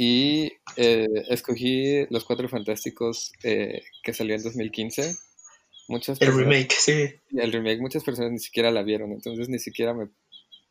[0.00, 5.16] Y escogí Los Cuatro Fantásticos que salió en 2015.
[5.88, 7.14] Muchas el remake, sí.
[7.32, 10.08] El remake, muchas personas ni siquiera la vieron, entonces ni siquiera me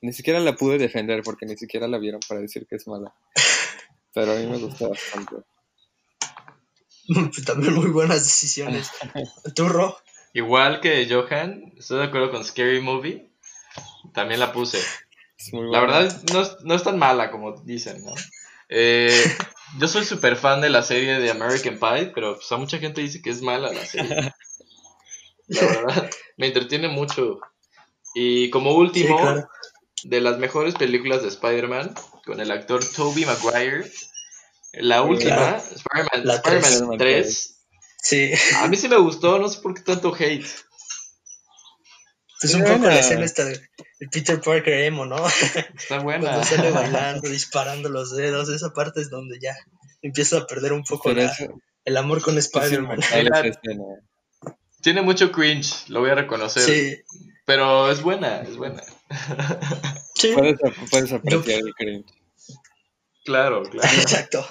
[0.02, 3.14] ni siquiera la pude defender porque ni siquiera la vieron para decir que es mala.
[4.14, 5.36] Pero a mí me gusta bastante.
[7.46, 8.92] También muy buenas decisiones.
[9.56, 9.98] ¿Tú, Ro?
[10.34, 13.30] Igual que Johan, estoy de acuerdo con Scary Movie.
[14.14, 14.80] También la puse.
[15.52, 16.22] la verdad
[16.64, 18.14] no, es tan mala como dicen, ¿no?
[18.70, 19.10] Eh,
[19.80, 23.02] yo soy súper fan de la serie de American Pie, pero pues, a mucha gente
[23.02, 24.34] dice que es mala la serie.
[25.48, 26.10] la verdad.
[26.38, 27.40] Me entretiene mucho.
[28.14, 29.50] Y como último, Sí, claro.
[30.04, 31.94] de las mejores películas de Spider-Man,
[32.26, 33.90] con el actor Tobey Maguire,
[34.82, 35.58] la última, Claro.
[35.58, 36.66] Spider-Man tres.
[36.66, 37.54] Spider-Man 3,
[38.04, 40.46] Sí, a mí sí me gustó, no sé por qué tanto hate.
[42.42, 42.76] es un Buena.
[42.78, 43.60] poco la escena esta de
[44.12, 45.18] Peter Parker emo, ¿no?
[45.28, 46.26] Está buena.
[46.30, 49.56] Cuando sale bailando, disparando los dedos, esa parte es donde ya
[50.02, 51.46] empieza a perder un poco Pero la- eso
[51.84, 53.00] el amor con Spider-Man.
[54.82, 56.62] Tiene mucho cringe, lo voy a reconocer.
[56.64, 56.98] Sí,
[57.46, 58.84] Pero es buena, es buena.
[60.16, 60.58] sí, Puedes,
[60.92, 62.06] puedes apreciar el cringe.
[63.26, 63.90] Claro, claro.
[64.02, 64.46] exacto.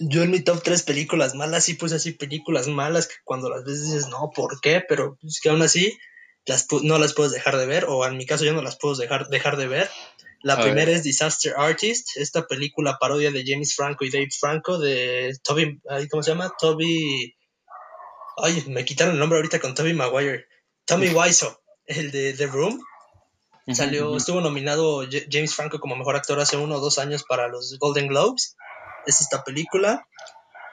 [0.00, 3.64] Yo en mi top 3 películas malas sí puse así películas malas que cuando las
[3.64, 4.82] ves dices, no, ¿por qué?
[4.88, 5.96] Pero es que aún así
[6.46, 8.96] las no las puedes dejar de ver, o en mi caso yo no las puedo
[8.96, 9.90] dejar, dejar de ver.
[10.42, 10.96] La A primera ver.
[10.96, 15.80] es Disaster Artist, esta película parodia de James Franco y Dave Franco de Toby,
[16.10, 16.50] ¿cómo se llama?
[16.58, 17.36] Toby...
[18.38, 20.46] Ay, me quitaron el nombre ahorita con Toby Maguire.
[20.86, 22.82] Tommy Wiseau, el de The Room.
[23.74, 27.76] Salió, estuvo nominado James Franco como mejor actor hace uno o dos años para los
[27.78, 28.56] Golden Globes.
[29.06, 30.06] Es esta película.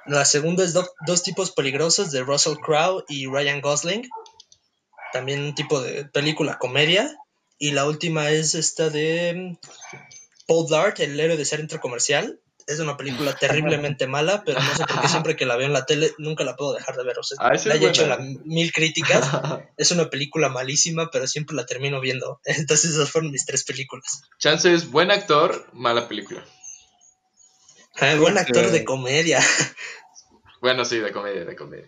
[0.06, 4.08] La segunda es Do- Dos tipos peligrosos de Russell Crowe y Ryan Gosling.
[5.14, 7.16] También un tipo de película comedia.
[7.60, 9.68] Y la última es esta de mm,
[10.48, 12.40] Paul Dart, el héroe de centro comercial.
[12.68, 15.74] Es una película terriblemente mala, pero no sé por qué siempre que la veo en
[15.74, 17.18] la tele nunca la puedo dejar de ver.
[17.18, 19.26] O sea, Ah, le haya hecho la- mil críticas.
[19.78, 22.40] Es una película malísima, pero siempre la termino viendo.
[22.46, 24.22] Entonces esas fueron mis tres películas.
[24.40, 26.44] Chance es buen actor, mala película.
[28.00, 28.72] Ah, buen actor Sí.
[28.72, 29.40] de comedia.
[30.60, 31.88] Bueno, sí, de comedia, de comedia.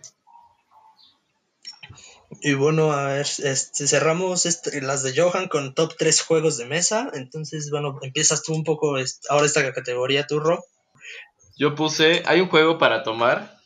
[2.40, 6.66] Y bueno, a ver, este, cerramos este- las de Johan con top 3 juegos de
[6.66, 7.10] mesa.
[7.14, 10.64] Entonces, bueno, empiezas tú un poco est- ahora esta categoría, tú, Ro.
[11.58, 13.58] Yo puse, hay un juego para tomar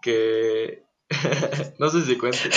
[0.00, 0.84] que
[1.78, 2.48] no sé si cuente,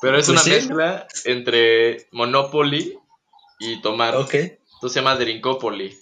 [0.00, 2.96] pero es Pues una sí, mezcla entre Monopoly
[3.58, 4.14] y tomar.
[4.16, 4.34] Ok.
[4.34, 5.98] Entonces se llama Drinkopoly.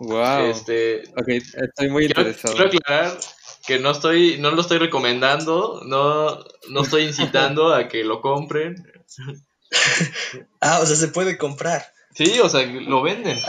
[0.00, 0.46] Wow.
[0.46, 2.54] Este, Ok, estoy muy quiero, interesado.
[2.54, 3.18] quiero aclarar
[3.66, 6.38] que no estoy, no lo estoy recomendando, no,
[6.68, 8.76] no estoy incitando a que lo compren.
[10.60, 11.84] Ah, o sea, se puede comprar.
[12.14, 13.38] Sí, o sea, lo venden.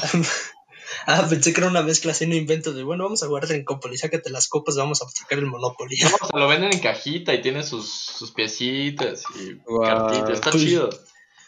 [1.05, 3.63] Ah, pensé que era una mezcla así, un invento de, bueno, vamos a guardar en
[3.65, 5.97] Copoly, sácate las copas, vamos a sacar el Monopoly.
[6.01, 9.81] No, o sea, lo venden en cajita y tiene sus, sus piecitas y Wow.
[9.83, 10.31] cartitas.
[10.31, 10.89] Está Pues, chido.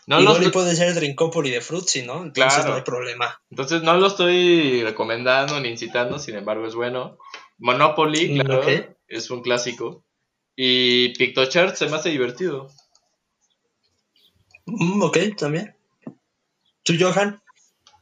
[0.09, 2.23] No Igual lo y puede ser Drinkopoly de Fruitsy, ¿no?
[2.23, 2.69] Entonces Claro.
[2.69, 3.39] no hay problema.
[3.51, 7.19] Entonces no lo estoy recomendando ni incitando, sin embargo es bueno.
[7.59, 8.95] Monopoly, Mm, claro, ok.
[9.07, 10.03] es un clásico.
[10.55, 12.71] Y Pictochart se me hace divertido.
[14.65, 15.75] Mm, ok, también.
[16.81, 17.39] ¿Tú, Johan?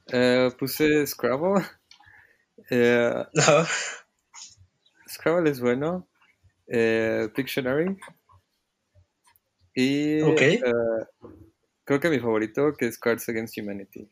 [0.10, 1.62] Eh, puse Scrabble.
[2.70, 3.66] Eh, No.
[5.10, 6.08] Scrabble es bueno.
[6.68, 7.98] Eh, Pictionary.
[9.76, 10.42] Y Ok.
[10.42, 10.62] eh,
[11.88, 14.10] creo que mi favorito que es Cards Against Humanity.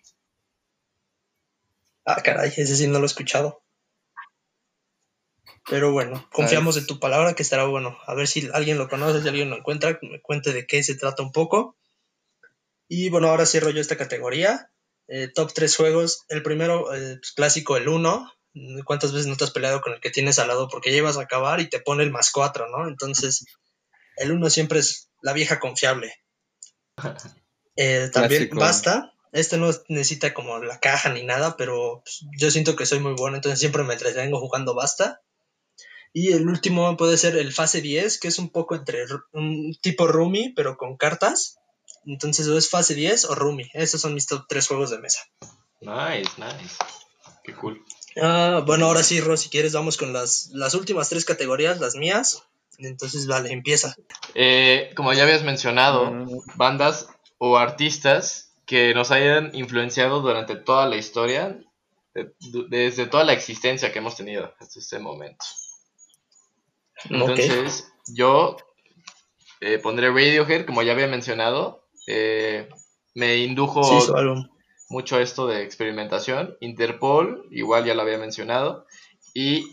[2.05, 3.63] Ah, caray, ese sí no lo he escuchado.
[5.69, 7.97] Pero bueno, confiamos en tu palabra que estará bueno.
[8.05, 10.83] A ver si alguien lo conoce, si alguien lo encuentra, que me cuente de qué
[10.83, 11.75] se trata un poco.
[12.87, 14.71] Y bueno, ahora cierro yo esta categoría.
[15.07, 16.23] Eh, top 3 juegos.
[16.29, 18.31] El primero, eh, pues, clásico, el 1.
[18.85, 20.69] ¿Cuántas veces no te has peleado con el que tienes al lado?
[20.69, 22.87] Porque ya ibas a acabar y te pone el más 4, ¿no?
[22.87, 23.43] Entonces,
[24.15, 26.13] el 1 siempre es la vieja confiable.
[27.75, 28.59] Eh, también Clásico.
[28.59, 29.13] basta.
[29.31, 33.13] Este no necesita como la caja ni nada, pero pues, yo siento que soy muy
[33.13, 35.21] bueno, entonces siempre me entretengo jugando basta.
[36.13, 39.03] Y el último puede ser el fase 10, que es un poco entre
[39.33, 41.57] un tipo Rumi, pero con cartas.
[42.05, 43.69] Entonces o es fase 10 o Rumi.
[43.73, 45.19] Esos son mis top 3 juegos de mesa.
[45.81, 46.75] Nice, nice.
[47.43, 47.83] Qué cool.
[48.21, 51.95] Ah, bueno, ahora sí, Ro, si quieres vamos con las, las últimas tres categorías, las
[51.95, 52.43] mías.
[52.77, 53.95] Entonces, vale, empieza.
[54.33, 56.27] Eh, como ya habías mencionado, no.
[56.55, 57.07] bandas
[57.37, 61.59] o artistas que nos hayan influenciado durante toda la historia,
[62.13, 62.33] de-
[62.69, 65.45] desde toda la existencia que hemos tenido hasta este momento.
[67.09, 68.57] Entonces, yo
[69.61, 71.83] eh, pondré Radiohead, como ya había mencionado.
[72.07, 72.69] eh,
[73.15, 74.11] me indujo Sí,
[74.89, 76.57] mucho esto de experimentación.
[76.59, 78.85] Interpol, igual ya lo había mencionado.
[79.33, 79.65] Y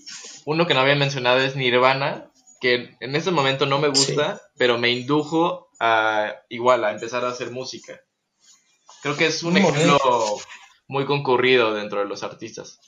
[0.47, 4.79] uno que no había mencionado es Nirvana, que en este momento no me gusta, pero
[4.79, 8.01] me indujo a igual a empezar a hacer música.
[9.03, 9.99] Creo que es un ejemplo
[10.87, 12.79] muy concurrido dentro de los artistas.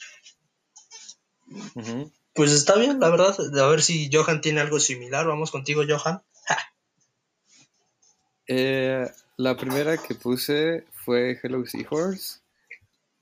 [2.34, 3.36] Pues está bien, la verdad.
[3.60, 5.26] A ver si Johan tiene algo similar.
[5.26, 6.22] Vamos contigo, Johan.
[8.46, 12.40] Eh, la primera que puse fue Hello Seahorse,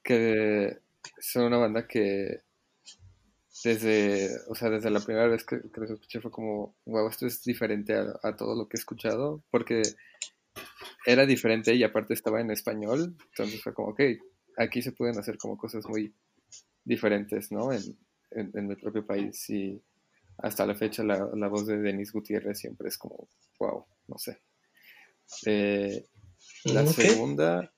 [0.03, 0.81] que
[1.19, 2.43] son una banda que
[3.65, 7.27] desde, o sea, desde la primera vez que, que los escuché fue como, wow, esto
[7.27, 9.83] es diferente a, a todo lo que he escuchado, porque
[11.07, 14.01] era diferente y aparte estaba en español, entonces fue como, ok,
[14.57, 16.15] aquí se pueden hacer como cosas muy
[16.85, 17.73] diferentes, ¿no?
[17.73, 17.83] En,
[18.31, 19.83] en, en el propio país y
[20.39, 23.29] hasta la fecha la, la voz de Denis Gutiérrez siempre es como,
[23.59, 24.41] wow, no sé.
[25.47, 26.07] Eh,
[26.65, 27.73] la segunda,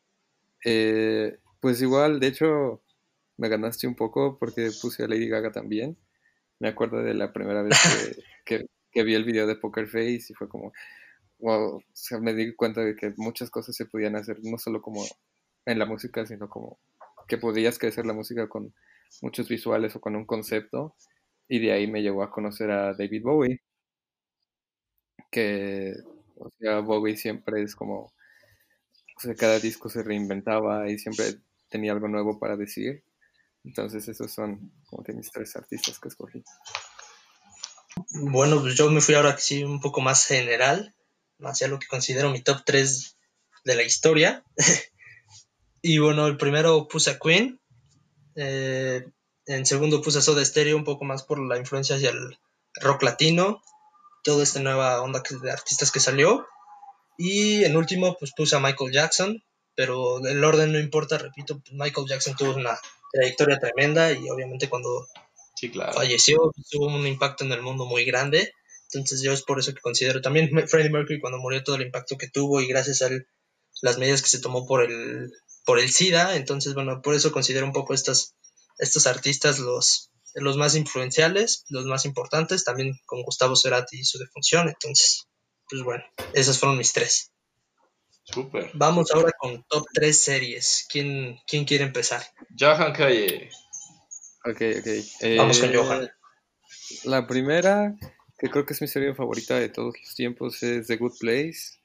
[0.64, 2.82] eh, pues igual, de hecho,
[3.38, 5.96] me ganaste un poco porque puse a Lady Gaga también.
[6.60, 7.74] Me acuerdo de la primera vez
[8.46, 10.72] que, que- que vi el video de Poker Face y fue como,
[11.38, 14.82] wow, o sea, me di cuenta de que muchas cosas se podían hacer, no solo
[14.82, 15.04] como
[15.66, 16.78] en la música, sino como
[17.28, 18.74] que podías crecer la música con
[19.22, 20.96] muchos visuales o con un concepto.
[21.48, 23.60] Y de ahí me llevó a conocer a David Bowie,
[25.30, 25.94] que,
[26.36, 28.12] o sea, Bowie siempre es como,
[29.16, 33.02] o sea, cada disco se reinventaba y siempre tenía algo nuevo para decir.
[33.64, 36.44] Entonces esos son como que mis tres artistas que escogí.
[38.10, 40.94] Bueno, pues yo me fui ahora sí un poco más general,
[41.40, 43.16] hacia lo que considero mi top 3
[43.64, 44.44] de la historia.
[45.82, 47.60] y bueno, el primero puse a Queen,
[48.36, 49.04] eh,
[49.46, 52.38] en segundo puse a Soda Stereo, un poco más por la influencia hacia el
[52.80, 53.62] rock latino,
[54.22, 56.46] toda esta nueva onda de artistas que salió.
[57.16, 59.42] Y en último, pues puse a Michael Jackson,
[59.74, 62.78] pero el orden no importa, repito, pues, Michael Jackson tuvo una
[63.14, 65.06] trayectoria tremenda y obviamente cuando
[65.56, 65.92] Sí, claro.
[65.92, 68.52] falleció, tuvo un impacto en el mundo muy grande.
[68.92, 72.16] Entonces yo es por eso que considero también Freddie Mercury cuando murió todo el impacto
[72.18, 73.26] que tuvo y gracias a él,
[73.82, 75.30] las medidas que se tomó por el
[75.64, 76.36] por el SIDA.
[76.36, 78.34] Entonces bueno, por eso considero un poco estas
[78.78, 84.18] estos artistas los los más influenciales, los más importantes, también con Gustavo Cerati y su
[84.18, 84.68] defunción.
[84.68, 85.28] Entonces,
[85.70, 86.02] pues bueno,
[86.32, 87.30] esas fueron mis tres.
[88.24, 88.70] Súper.
[88.74, 90.86] Vamos ahora con top 3 series.
[90.90, 92.22] ¿Quién, quién quiere empezar?
[92.58, 93.50] Johan Calle.
[94.44, 95.36] Ok, ok.
[95.38, 96.10] Vamos con Eh, Johan.
[97.04, 97.94] La primera,
[98.38, 101.78] que creo que es mi serie favorita de todos los tiempos, es The Good Place.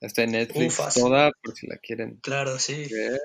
[0.00, 0.94] Está en Netflix Ufas.
[0.94, 2.86] toda, por si la quieren Claro, sí.
[2.90, 3.20] ver.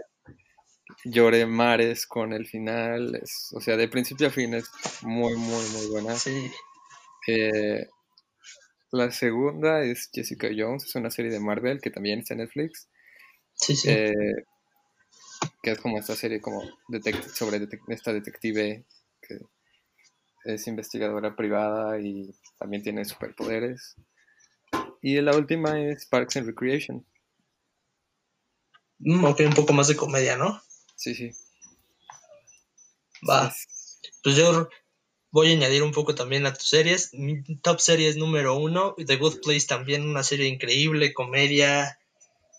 [1.05, 3.15] Lloré mares con el final.
[3.21, 4.65] es- o sea, de principio a fin es
[5.01, 6.15] muy, muy, muy buena.
[6.15, 6.51] Sí.
[7.27, 7.87] Eh,
[8.91, 12.89] la segunda es Jessica Jones, es una serie de Marvel que también está en Netflix.
[13.53, 13.89] Sí, sí.
[13.89, 14.13] eh,
[15.63, 16.61] que es como esta serie como
[17.33, 18.85] sobre detec- esta detective
[19.21, 19.39] que
[20.45, 23.95] es investigadora privada y también tiene superpoderes.
[25.01, 27.05] Y la última es Parks and Recreation.
[28.99, 30.61] Mm, ok, un poco más de comedia, ¿no?
[30.95, 31.31] Sí, sí.
[33.27, 33.51] Va.
[33.51, 34.69] Sí, Pues yo
[35.31, 37.09] voy a añadir un poco también a tus series.
[37.13, 38.95] Mi top serie es número uno.
[39.05, 41.97] The Good Place también, una serie increíble, comedia,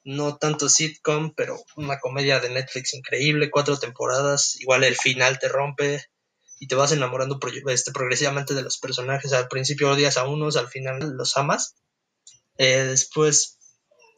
[0.05, 4.59] no tanto sitcom, pero una comedia de Netflix increíble, cuatro temporadas.
[4.61, 6.05] Igual el final te rompe
[6.59, 9.33] y te vas enamorando pro- este, progresivamente de los personajes.
[9.33, 11.75] Al principio odias a unos, al final los amas.
[12.59, 13.59] Eh, después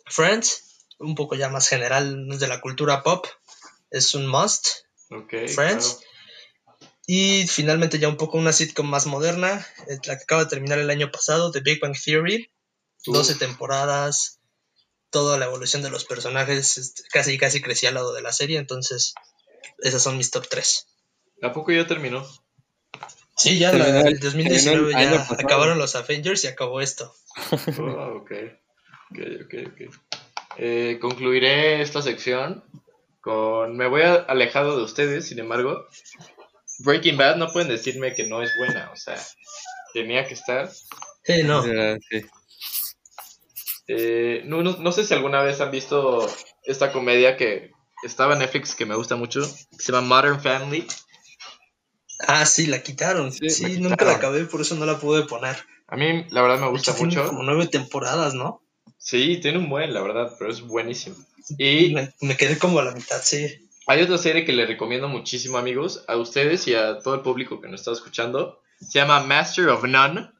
[0.06, 3.26] Friends, un poco ya más general, de la cultura pop.
[3.90, 4.66] Es un must.
[5.10, 5.32] Ok.
[5.48, 6.00] Friends.
[7.06, 10.88] Y finalmente ya un poco una sitcom más moderna, la que acaba de terminar el
[10.90, 12.50] año pasado, The Big Bang Theory,
[13.06, 13.14] Uf.
[13.14, 14.40] 12 temporadas,
[15.10, 18.58] toda la evolución de los personajes, este, casi casi crecí al lado de la serie,
[18.58, 19.14] entonces
[19.78, 20.86] esas son mis top 3.
[21.38, 21.50] claro.
[21.50, 22.26] ¿A poco ya terminó?
[23.36, 25.40] Sí, ya Terminó la- el- el 2019 terminó el año ya pasado.
[25.46, 27.14] acabaron los Avengers y acabó esto.
[27.78, 28.32] Oh, ok.
[29.10, 29.94] Ok, ok.
[30.56, 32.64] Eh, concluiré esta sección
[33.20, 33.76] con...
[33.76, 35.86] Me voy a- alejado de ustedes, sin embargo.
[36.80, 39.16] Breaking Bad no pueden decirme que no es buena, o sea,
[39.92, 40.70] tenía que estar.
[41.24, 41.64] Sí, no.
[41.64, 42.22] Eh, sí.
[43.86, 46.26] Eh, no, no, no sé si alguna vez han visto
[46.64, 47.70] esta comedia que
[48.02, 50.86] estaba en Netflix que me gusta mucho, que se llama Modern Family.
[52.26, 53.32] Ah, sí, la quitaron.
[53.32, 54.12] Sí, Sí, la nunca quitaron.
[54.12, 55.56] la acabé, por eso no la pude poner.
[55.88, 57.28] A mí, la verdad, me gusta hecho, tiene mucho.
[57.28, 58.62] como nueve temporadas, ¿no?
[58.98, 61.16] Sí, tiene un buen, la verdad, pero es buenísimo.
[61.58, 63.63] Y Me, me quedé como a la mitad, sí.
[63.86, 67.60] Hay otra serie que le recomiendo muchísimo, amigos, a ustedes y a todo el público
[67.60, 68.62] que nos está escuchando.
[68.80, 70.30] Se llama Master of None.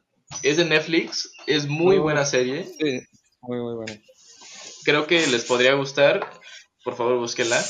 [0.41, 1.31] Es de Netflix.
[1.45, 2.65] Es muy buena serie.
[2.65, 3.01] Sí,
[3.41, 3.93] muy, muy bueno.
[4.83, 6.27] Creo que les podría gustar.
[6.83, 7.63] Por favor, búsquenla.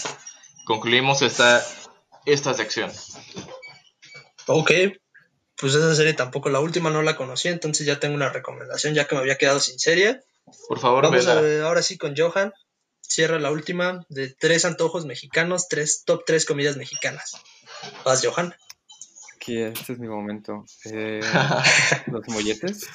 [0.65, 1.63] Concluimos esta,
[2.25, 2.91] esta sección.
[4.47, 4.71] Ok,
[5.57, 9.05] pues esa serie tampoco, la última no la conocí, entonces ya tengo una recomendación, ya
[9.05, 10.21] que me había quedado sin serie.
[10.67, 12.53] Por favor, Vamos a ver ahora sí con Johan.
[13.07, 17.33] Cierra la última de tres antojos mexicanos, tres top tres comidas mexicanas.
[18.03, 18.53] Vas, Johan.
[19.35, 20.65] Aquí este es mi momento.
[20.85, 21.21] Eh,
[22.07, 22.87] los molletes.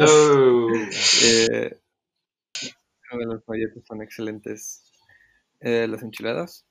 [0.00, 0.68] Oh.
[1.24, 1.78] Eh,
[3.12, 4.82] los molletes son excelentes.
[5.60, 6.64] Eh, las enchiladas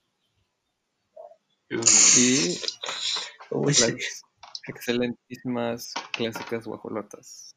[1.72, 1.80] Uh,
[2.18, 2.60] y
[3.52, 3.94] Uy, sí.
[3.94, 4.24] las,
[4.68, 7.51] excelentísimas clásicas guajolotas.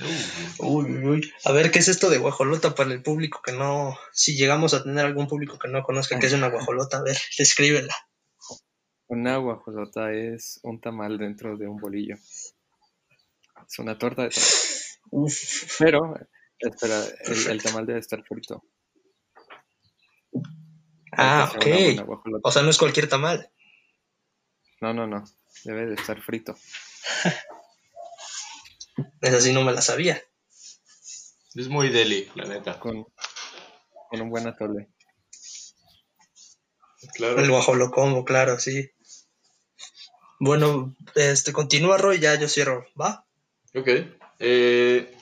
[0.00, 1.32] Uy, uy, uy.
[1.44, 4.82] A ver, ¿qué es esto de guajolota para el público que no, si llegamos a
[4.82, 6.98] tener algún público que no conozca qué es una guajolota?
[6.98, 7.94] A ver, descríbela.
[9.08, 12.14] Una guajolota es un tamal dentro de un bolillo.
[12.14, 15.30] Es una torta de tamal.
[15.78, 16.14] Pero,
[16.58, 18.62] espera, el, el tamal debe estar frito.
[21.12, 21.66] Ah, ok.
[22.44, 23.50] O sea, no es cualquier tamal.
[24.80, 25.24] No, no, no.
[25.64, 26.56] Debe de estar frito.
[29.20, 30.22] Esa sí no me la sabía.
[31.54, 32.78] Es muy deli, la neta.
[32.78, 33.06] Con,
[34.10, 34.90] con un buen atole.
[37.14, 37.40] Claro.
[37.40, 38.90] El guajolocombo, claro, sí.
[40.40, 43.26] Bueno, este, continúa, Roy, ya yo cierro, ¿va?
[43.74, 43.88] Ok.
[44.40, 45.16] Eh,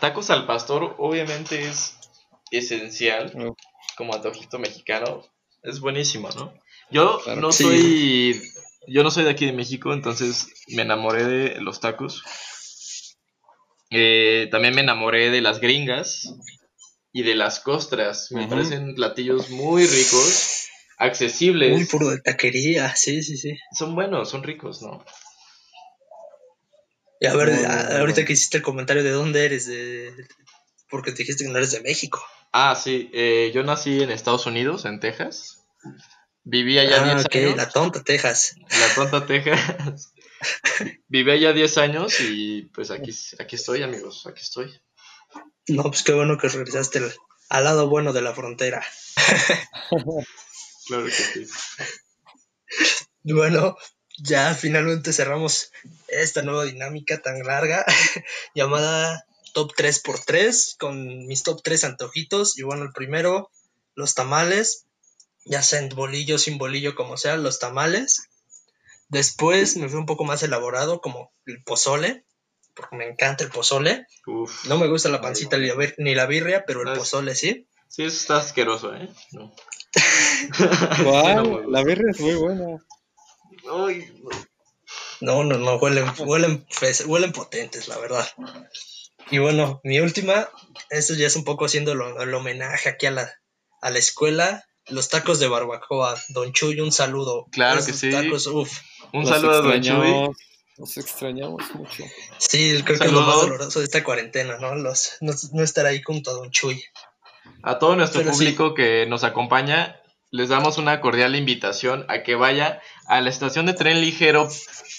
[0.00, 1.96] tacos al pastor obviamente es
[2.50, 3.56] esencial Oh,
[3.96, 5.24] como antojito mexicano.
[5.62, 6.52] Es buenísimo, ¿no?
[6.90, 7.64] Yo Claro no sí.
[7.64, 8.52] soy
[8.88, 12.22] yo no soy de aquí de México, entonces me enamoré de los tacos.
[13.90, 16.34] Eh, también me enamoré de las gringas
[17.12, 18.30] y de las costras.
[18.32, 20.66] Me parecen platillos muy ricos,
[20.98, 21.72] accesibles.
[21.72, 23.56] Muy puro de taquería, sí, sí, sí.
[23.72, 25.04] Son buenos, son ricos, ¿no?
[27.20, 30.12] Y a ver, a- ahorita que hiciste el comentario de dónde eres, de...
[30.90, 32.22] porque te dijiste que no eres de México.
[32.52, 35.62] Ah, sí, eh, yo nací en Estados Unidos, en Texas.
[36.44, 37.56] Viví allá ah, 10 ok, años.
[37.56, 38.56] la tonta, Texas.
[38.68, 40.12] La tonta Texas.
[41.08, 44.80] Viví allá 10 años y pues aquí, aquí estoy, amigos, aquí estoy.
[45.68, 47.14] No, pues qué bueno que regresaste al,
[47.48, 48.84] al lado bueno de la frontera.
[50.86, 51.46] Claro que sí.
[53.24, 53.76] Y Bueno,
[54.18, 55.72] ya finalmente cerramos
[56.08, 57.84] esta nueva dinámica tan larga
[58.54, 62.58] llamada Top 3x3 con mis top 3 antojitos.
[62.58, 63.50] Y bueno, el primero,
[63.94, 64.86] los tamales,
[65.44, 68.28] ya sea en bolillo, sin bolillo, como sea, los tamales.
[69.08, 72.24] Después me fui un poco más elaborado, como el pozole,
[72.74, 74.06] porque me encanta el pozole.
[74.26, 74.66] Uf.
[74.66, 75.64] No me gusta la pancita no.
[75.98, 77.68] ni la birria, pero el Ah, pozole sí.
[77.88, 79.08] Sí, eso está asqueroso, ¿eh?
[79.32, 79.54] No.
[81.02, 82.84] No, La birria es muy buena.
[83.72, 84.12] Ay,
[85.20, 85.56] No, no.
[85.58, 86.66] no, huelen, huelen,
[87.06, 88.26] huelen potentes, la verdad.
[89.30, 90.48] Y bueno, mi última,
[90.90, 93.32] esto ya es un poco haciendo el homenaje aquí a la,
[93.80, 96.16] a la escuela, los tacos de barbacoa.
[96.28, 97.46] Don Chuy, un saludo.
[97.50, 98.10] Claro que sí.
[98.10, 98.80] tacos, uf.
[99.12, 100.30] Un Los saludo a Don Chuy.
[100.78, 102.04] Los extrañamos mucho.
[102.38, 104.74] Sí, creo que es lo más doloroso de esta cuarentena, ¿no?
[104.74, 106.82] Los, no, no estar ahí junto a Don Chuy.
[107.62, 108.38] A todo nuestro Pero sí.
[108.38, 113.64] público que nos acompaña, les damos una cordial invitación a que vaya a la estación
[113.64, 114.48] de tren ligero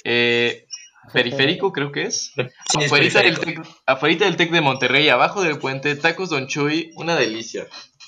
[0.04, 0.68] eh,
[1.14, 2.34] periférico, creo que es.
[2.36, 6.48] Sí, es Afuerita del, tec, afuerita del Tec de Monterrey, abajo del puente, tacos Don
[6.48, 7.68] Chuy, una delicia.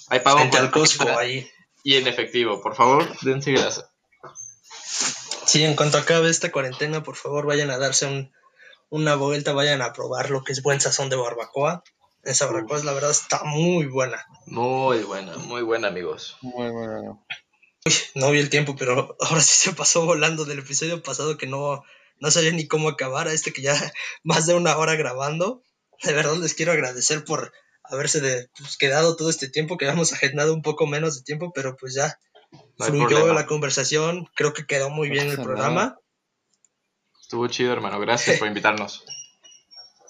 [0.10, 1.48] Hay pago Frente al Costco, ahí.
[1.90, 2.62] Y en efectivo.
[2.62, 3.90] Por favor, dense grasa.
[5.46, 8.32] Sí, en cuanto acabe esta cuarentena, por favor, vayan a darse un-
[8.90, 11.84] una vuelta, vayan a probar lo que es buen sazón de barbacoa.
[12.24, 14.24] Esa barbacoa, la verdad, está muy buena.
[14.46, 16.38] Muy buena, muy buena, amigos.
[16.42, 17.26] Muy bueno.
[18.14, 21.84] No vi el tiempo, pero ahora sí se pasó volando del episodio pasado que no,
[22.20, 23.74] no sabía ni cómo acabar a este que ya
[24.24, 25.64] más de una hora grabando.
[26.04, 27.52] De verdad les quiero agradecer por
[27.90, 31.52] haberse de, pues, quedado todo este tiempo, que habíamos agendado un poco menos de tiempo,
[31.54, 32.18] pero pues ya
[32.78, 33.34] No fluyó problema.
[33.34, 35.98] la conversación, creo que quedó muy No bien el programa.
[37.22, 38.00] Estuvo chido, hermano.
[38.00, 39.04] Gracias por invitarnos.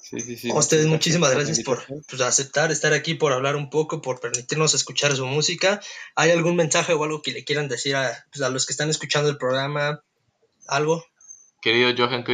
[0.09, 0.49] Sí, sí, sí.
[0.49, 4.73] A ustedes muchísimas gracias por pues, aceptar estar aquí, por hablar un poco, por permitirnos
[4.73, 5.81] escuchar su música.
[6.15, 8.89] ¿Hay algún mensaje o algo que le quieran decir a, pues, a los que están
[8.89, 10.03] escuchando el programa?
[10.67, 11.05] ¿Algo?
[11.61, 12.25] Querido Johan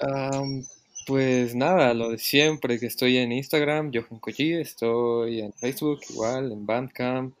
[0.00, 0.64] Am,
[1.08, 6.52] pues nada, lo de siempre, que estoy en Instagram, Johan Koji, estoy en Facebook, igual,
[6.52, 7.34] en Bandcamp,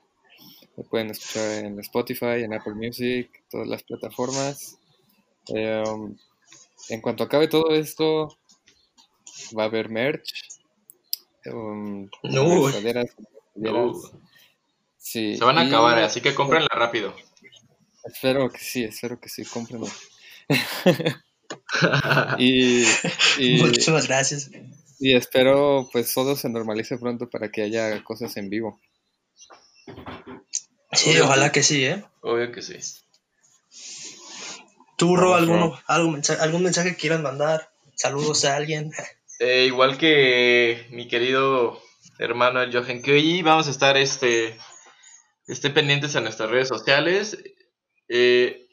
[0.74, 4.78] me pueden escuchar en Spotify, en Apple Music, todas las plataformas.
[5.48, 6.16] Em,
[6.88, 8.38] en cuanto acabe todo esto,
[9.56, 10.32] va a haber merch.
[11.52, 13.14] um, sudaderas,
[13.54, 13.96] playeras.
[13.96, 14.18] Uh,
[14.96, 17.14] Sí, se van a y acabar, así que cómprenla rápido.
[18.04, 19.86] Espero que sí, espero que sí, cómprenlo.
[22.38, 22.84] Y,
[23.38, 24.50] y, Muchísimas gracias.
[24.98, 28.80] y espero pues todo se normalice pronto para que haya cosas en vivo.
[30.92, 32.02] Sí, ojalá que sí, ¿eh?
[32.22, 32.76] Obvio que sí.
[34.96, 37.70] ¿Tú, Ro, alguno, algún, mensaje, algún mensaje que quieran mandar?
[37.94, 38.92] Saludos a alguien.
[39.40, 41.80] Eh, igual que mi querido
[42.18, 44.58] hermano el Johan Koyi, vamos a estar este,
[45.46, 47.38] estén pendientes a nuestras redes sociales.
[48.08, 48.67] Eh,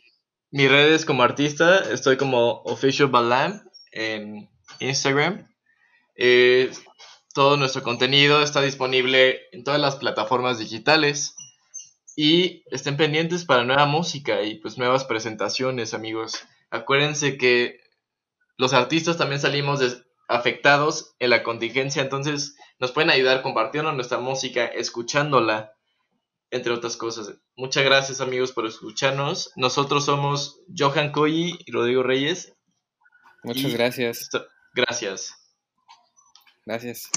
[0.55, 4.49] mis redes como artista, estoy como Official Balam en
[4.79, 5.53] Instagram.
[6.15, 6.71] Eh,
[7.33, 11.35] todo nuestro contenido está disponible en todas las plataformas digitales.
[12.15, 16.47] Y estén pendientes para nueva música y pues nuevas presentaciones, amigos.
[16.69, 17.81] acuérdense que
[18.55, 19.81] los artistas también salimos
[20.29, 25.74] afectados en la contingencia, entonces nos pueden ayudar compartiendo nuestra música, escuchándola,
[26.55, 27.35] entre otras cosas.
[27.57, 29.51] Muchas gracias amigos por escucharnos.
[29.55, 32.53] Nosotros somos Johan Coyi y Rodrigo Reyes.
[33.43, 34.29] Muchas gracias.
[34.73, 35.33] Gracias.
[36.65, 37.09] Gracias.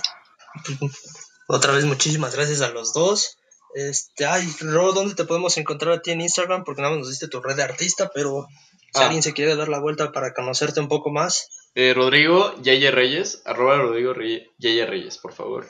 [1.49, 3.39] Otra vez muchísimas gracias a los dos.
[3.75, 6.65] Este, ay, Ro, ¿dónde te podemos encontrar a ti en Instagram?
[6.65, 8.49] Porque nada más nos diste tu red de artista, pero
[8.93, 9.05] si ah.
[9.05, 11.49] alguien se quiere dar la vuelta para conocerte un poco más.
[11.75, 14.15] Eh, Rodrigo Yeye Reyes, arroba Rodrigo
[14.59, 15.69] Yeye Reyes, por favor.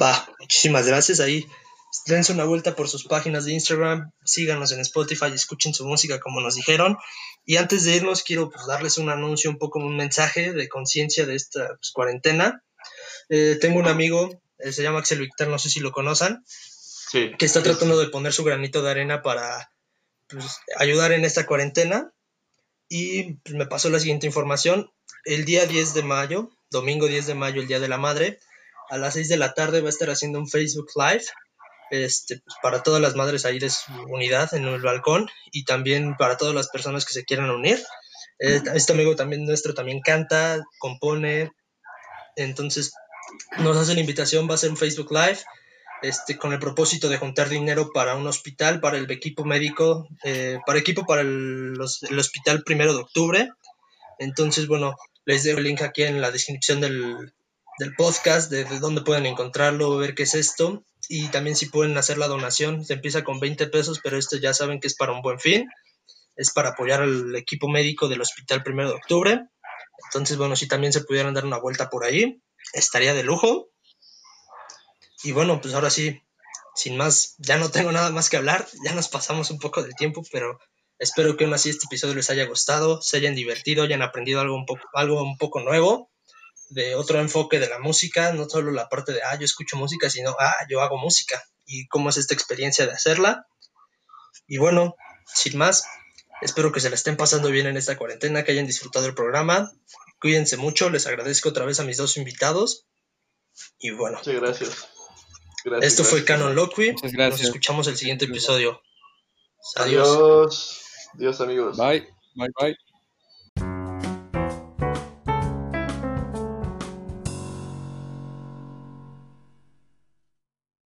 [0.00, 1.20] Va, muchísimas gracias.
[1.20, 1.46] Ahí
[2.06, 6.40] dense una vuelta por sus páginas de Instagram, síganos en Spotify, escuchen su música como
[6.40, 6.96] nos dijeron.
[7.44, 11.26] Y antes de irnos, quiero pues, darles un anuncio, un poco un mensaje de conciencia
[11.26, 12.62] de esta pues, cuarentena.
[13.28, 16.44] Eh, tengo un amigo, eh, se llama Axel Victor, no sé si lo conozcan,
[17.12, 19.70] que está tratando de poner su granito de arena para
[20.26, 22.12] pues, ayudar en esta cuarentena.
[22.88, 24.90] Y me pasó la siguiente información.
[25.24, 28.40] El día 10 de mayo, domingo 10 de mayo, el Día de la Madre,
[28.90, 31.24] a las 6 de la tarde va a estar haciendo un Facebook Live
[31.90, 36.16] este, pues, para todas las madres ahí de su unidad en el balcón y también
[36.16, 37.82] para todas las personas que se quieran unir.
[38.38, 41.50] Eh, este amigo también nuestro también canta, compone,
[42.36, 42.92] entonces
[43.58, 45.38] nos hace la invitación, va a ser un Facebook Live
[46.02, 50.58] este, con el propósito de juntar dinero para un hospital, para el equipo médico, eh,
[50.66, 51.74] para equipo para el,
[52.10, 53.48] el, hospital primero de octubre.
[54.18, 57.32] Entonces, bueno, les dejo el link aquí en la descripción del,
[57.78, 60.84] del podcast, de, dónde pueden encontrarlo, ver qué es esto.
[61.08, 64.54] Y también si pueden hacer la donación, se empieza con 20 pesos, pero esto ya
[64.54, 65.68] saben que es para un buen fin.
[66.36, 69.46] Es para apoyar al equipo médico del hospital primero de octubre.
[70.06, 72.42] Entonces, bueno, si también se pudieran dar una vuelta por ahí,
[72.72, 73.70] estaría de lujo.
[75.22, 76.22] Y bueno, pues ahora sí,
[76.74, 79.94] sin más, ya no tengo nada más que hablar, ya nos pasamos un poco del
[79.94, 80.58] tiempo, pero
[80.98, 84.54] espero que aún así este episodio les haya gustado, se hayan divertido, hayan aprendido algo
[84.54, 86.10] un poco, algo un poco nuevo
[86.74, 90.10] de otro enfoque de la música, no solo la parte de, ah, yo escucho música,
[90.10, 93.46] sino, ah, yo hago música y cómo es esta experiencia de hacerla.
[94.46, 94.96] Y bueno,
[95.32, 95.84] sin más,
[96.42, 99.70] espero que se la estén pasando bien en esta cuarentena, que hayan disfrutado el programa.
[100.20, 102.86] Cuídense mucho, les agradezco otra vez a mis dos invitados.
[103.78, 104.18] Y bueno.
[104.18, 104.88] Muchas gracias.
[105.80, 106.92] Esto fue Canon Loqui.
[106.92, 108.82] Nos escuchamos el siguiente episodio.
[109.76, 110.82] Adiós.
[111.14, 111.76] Adiós, amigos.
[111.78, 112.08] Bye.
[112.34, 112.83] Bye, bye.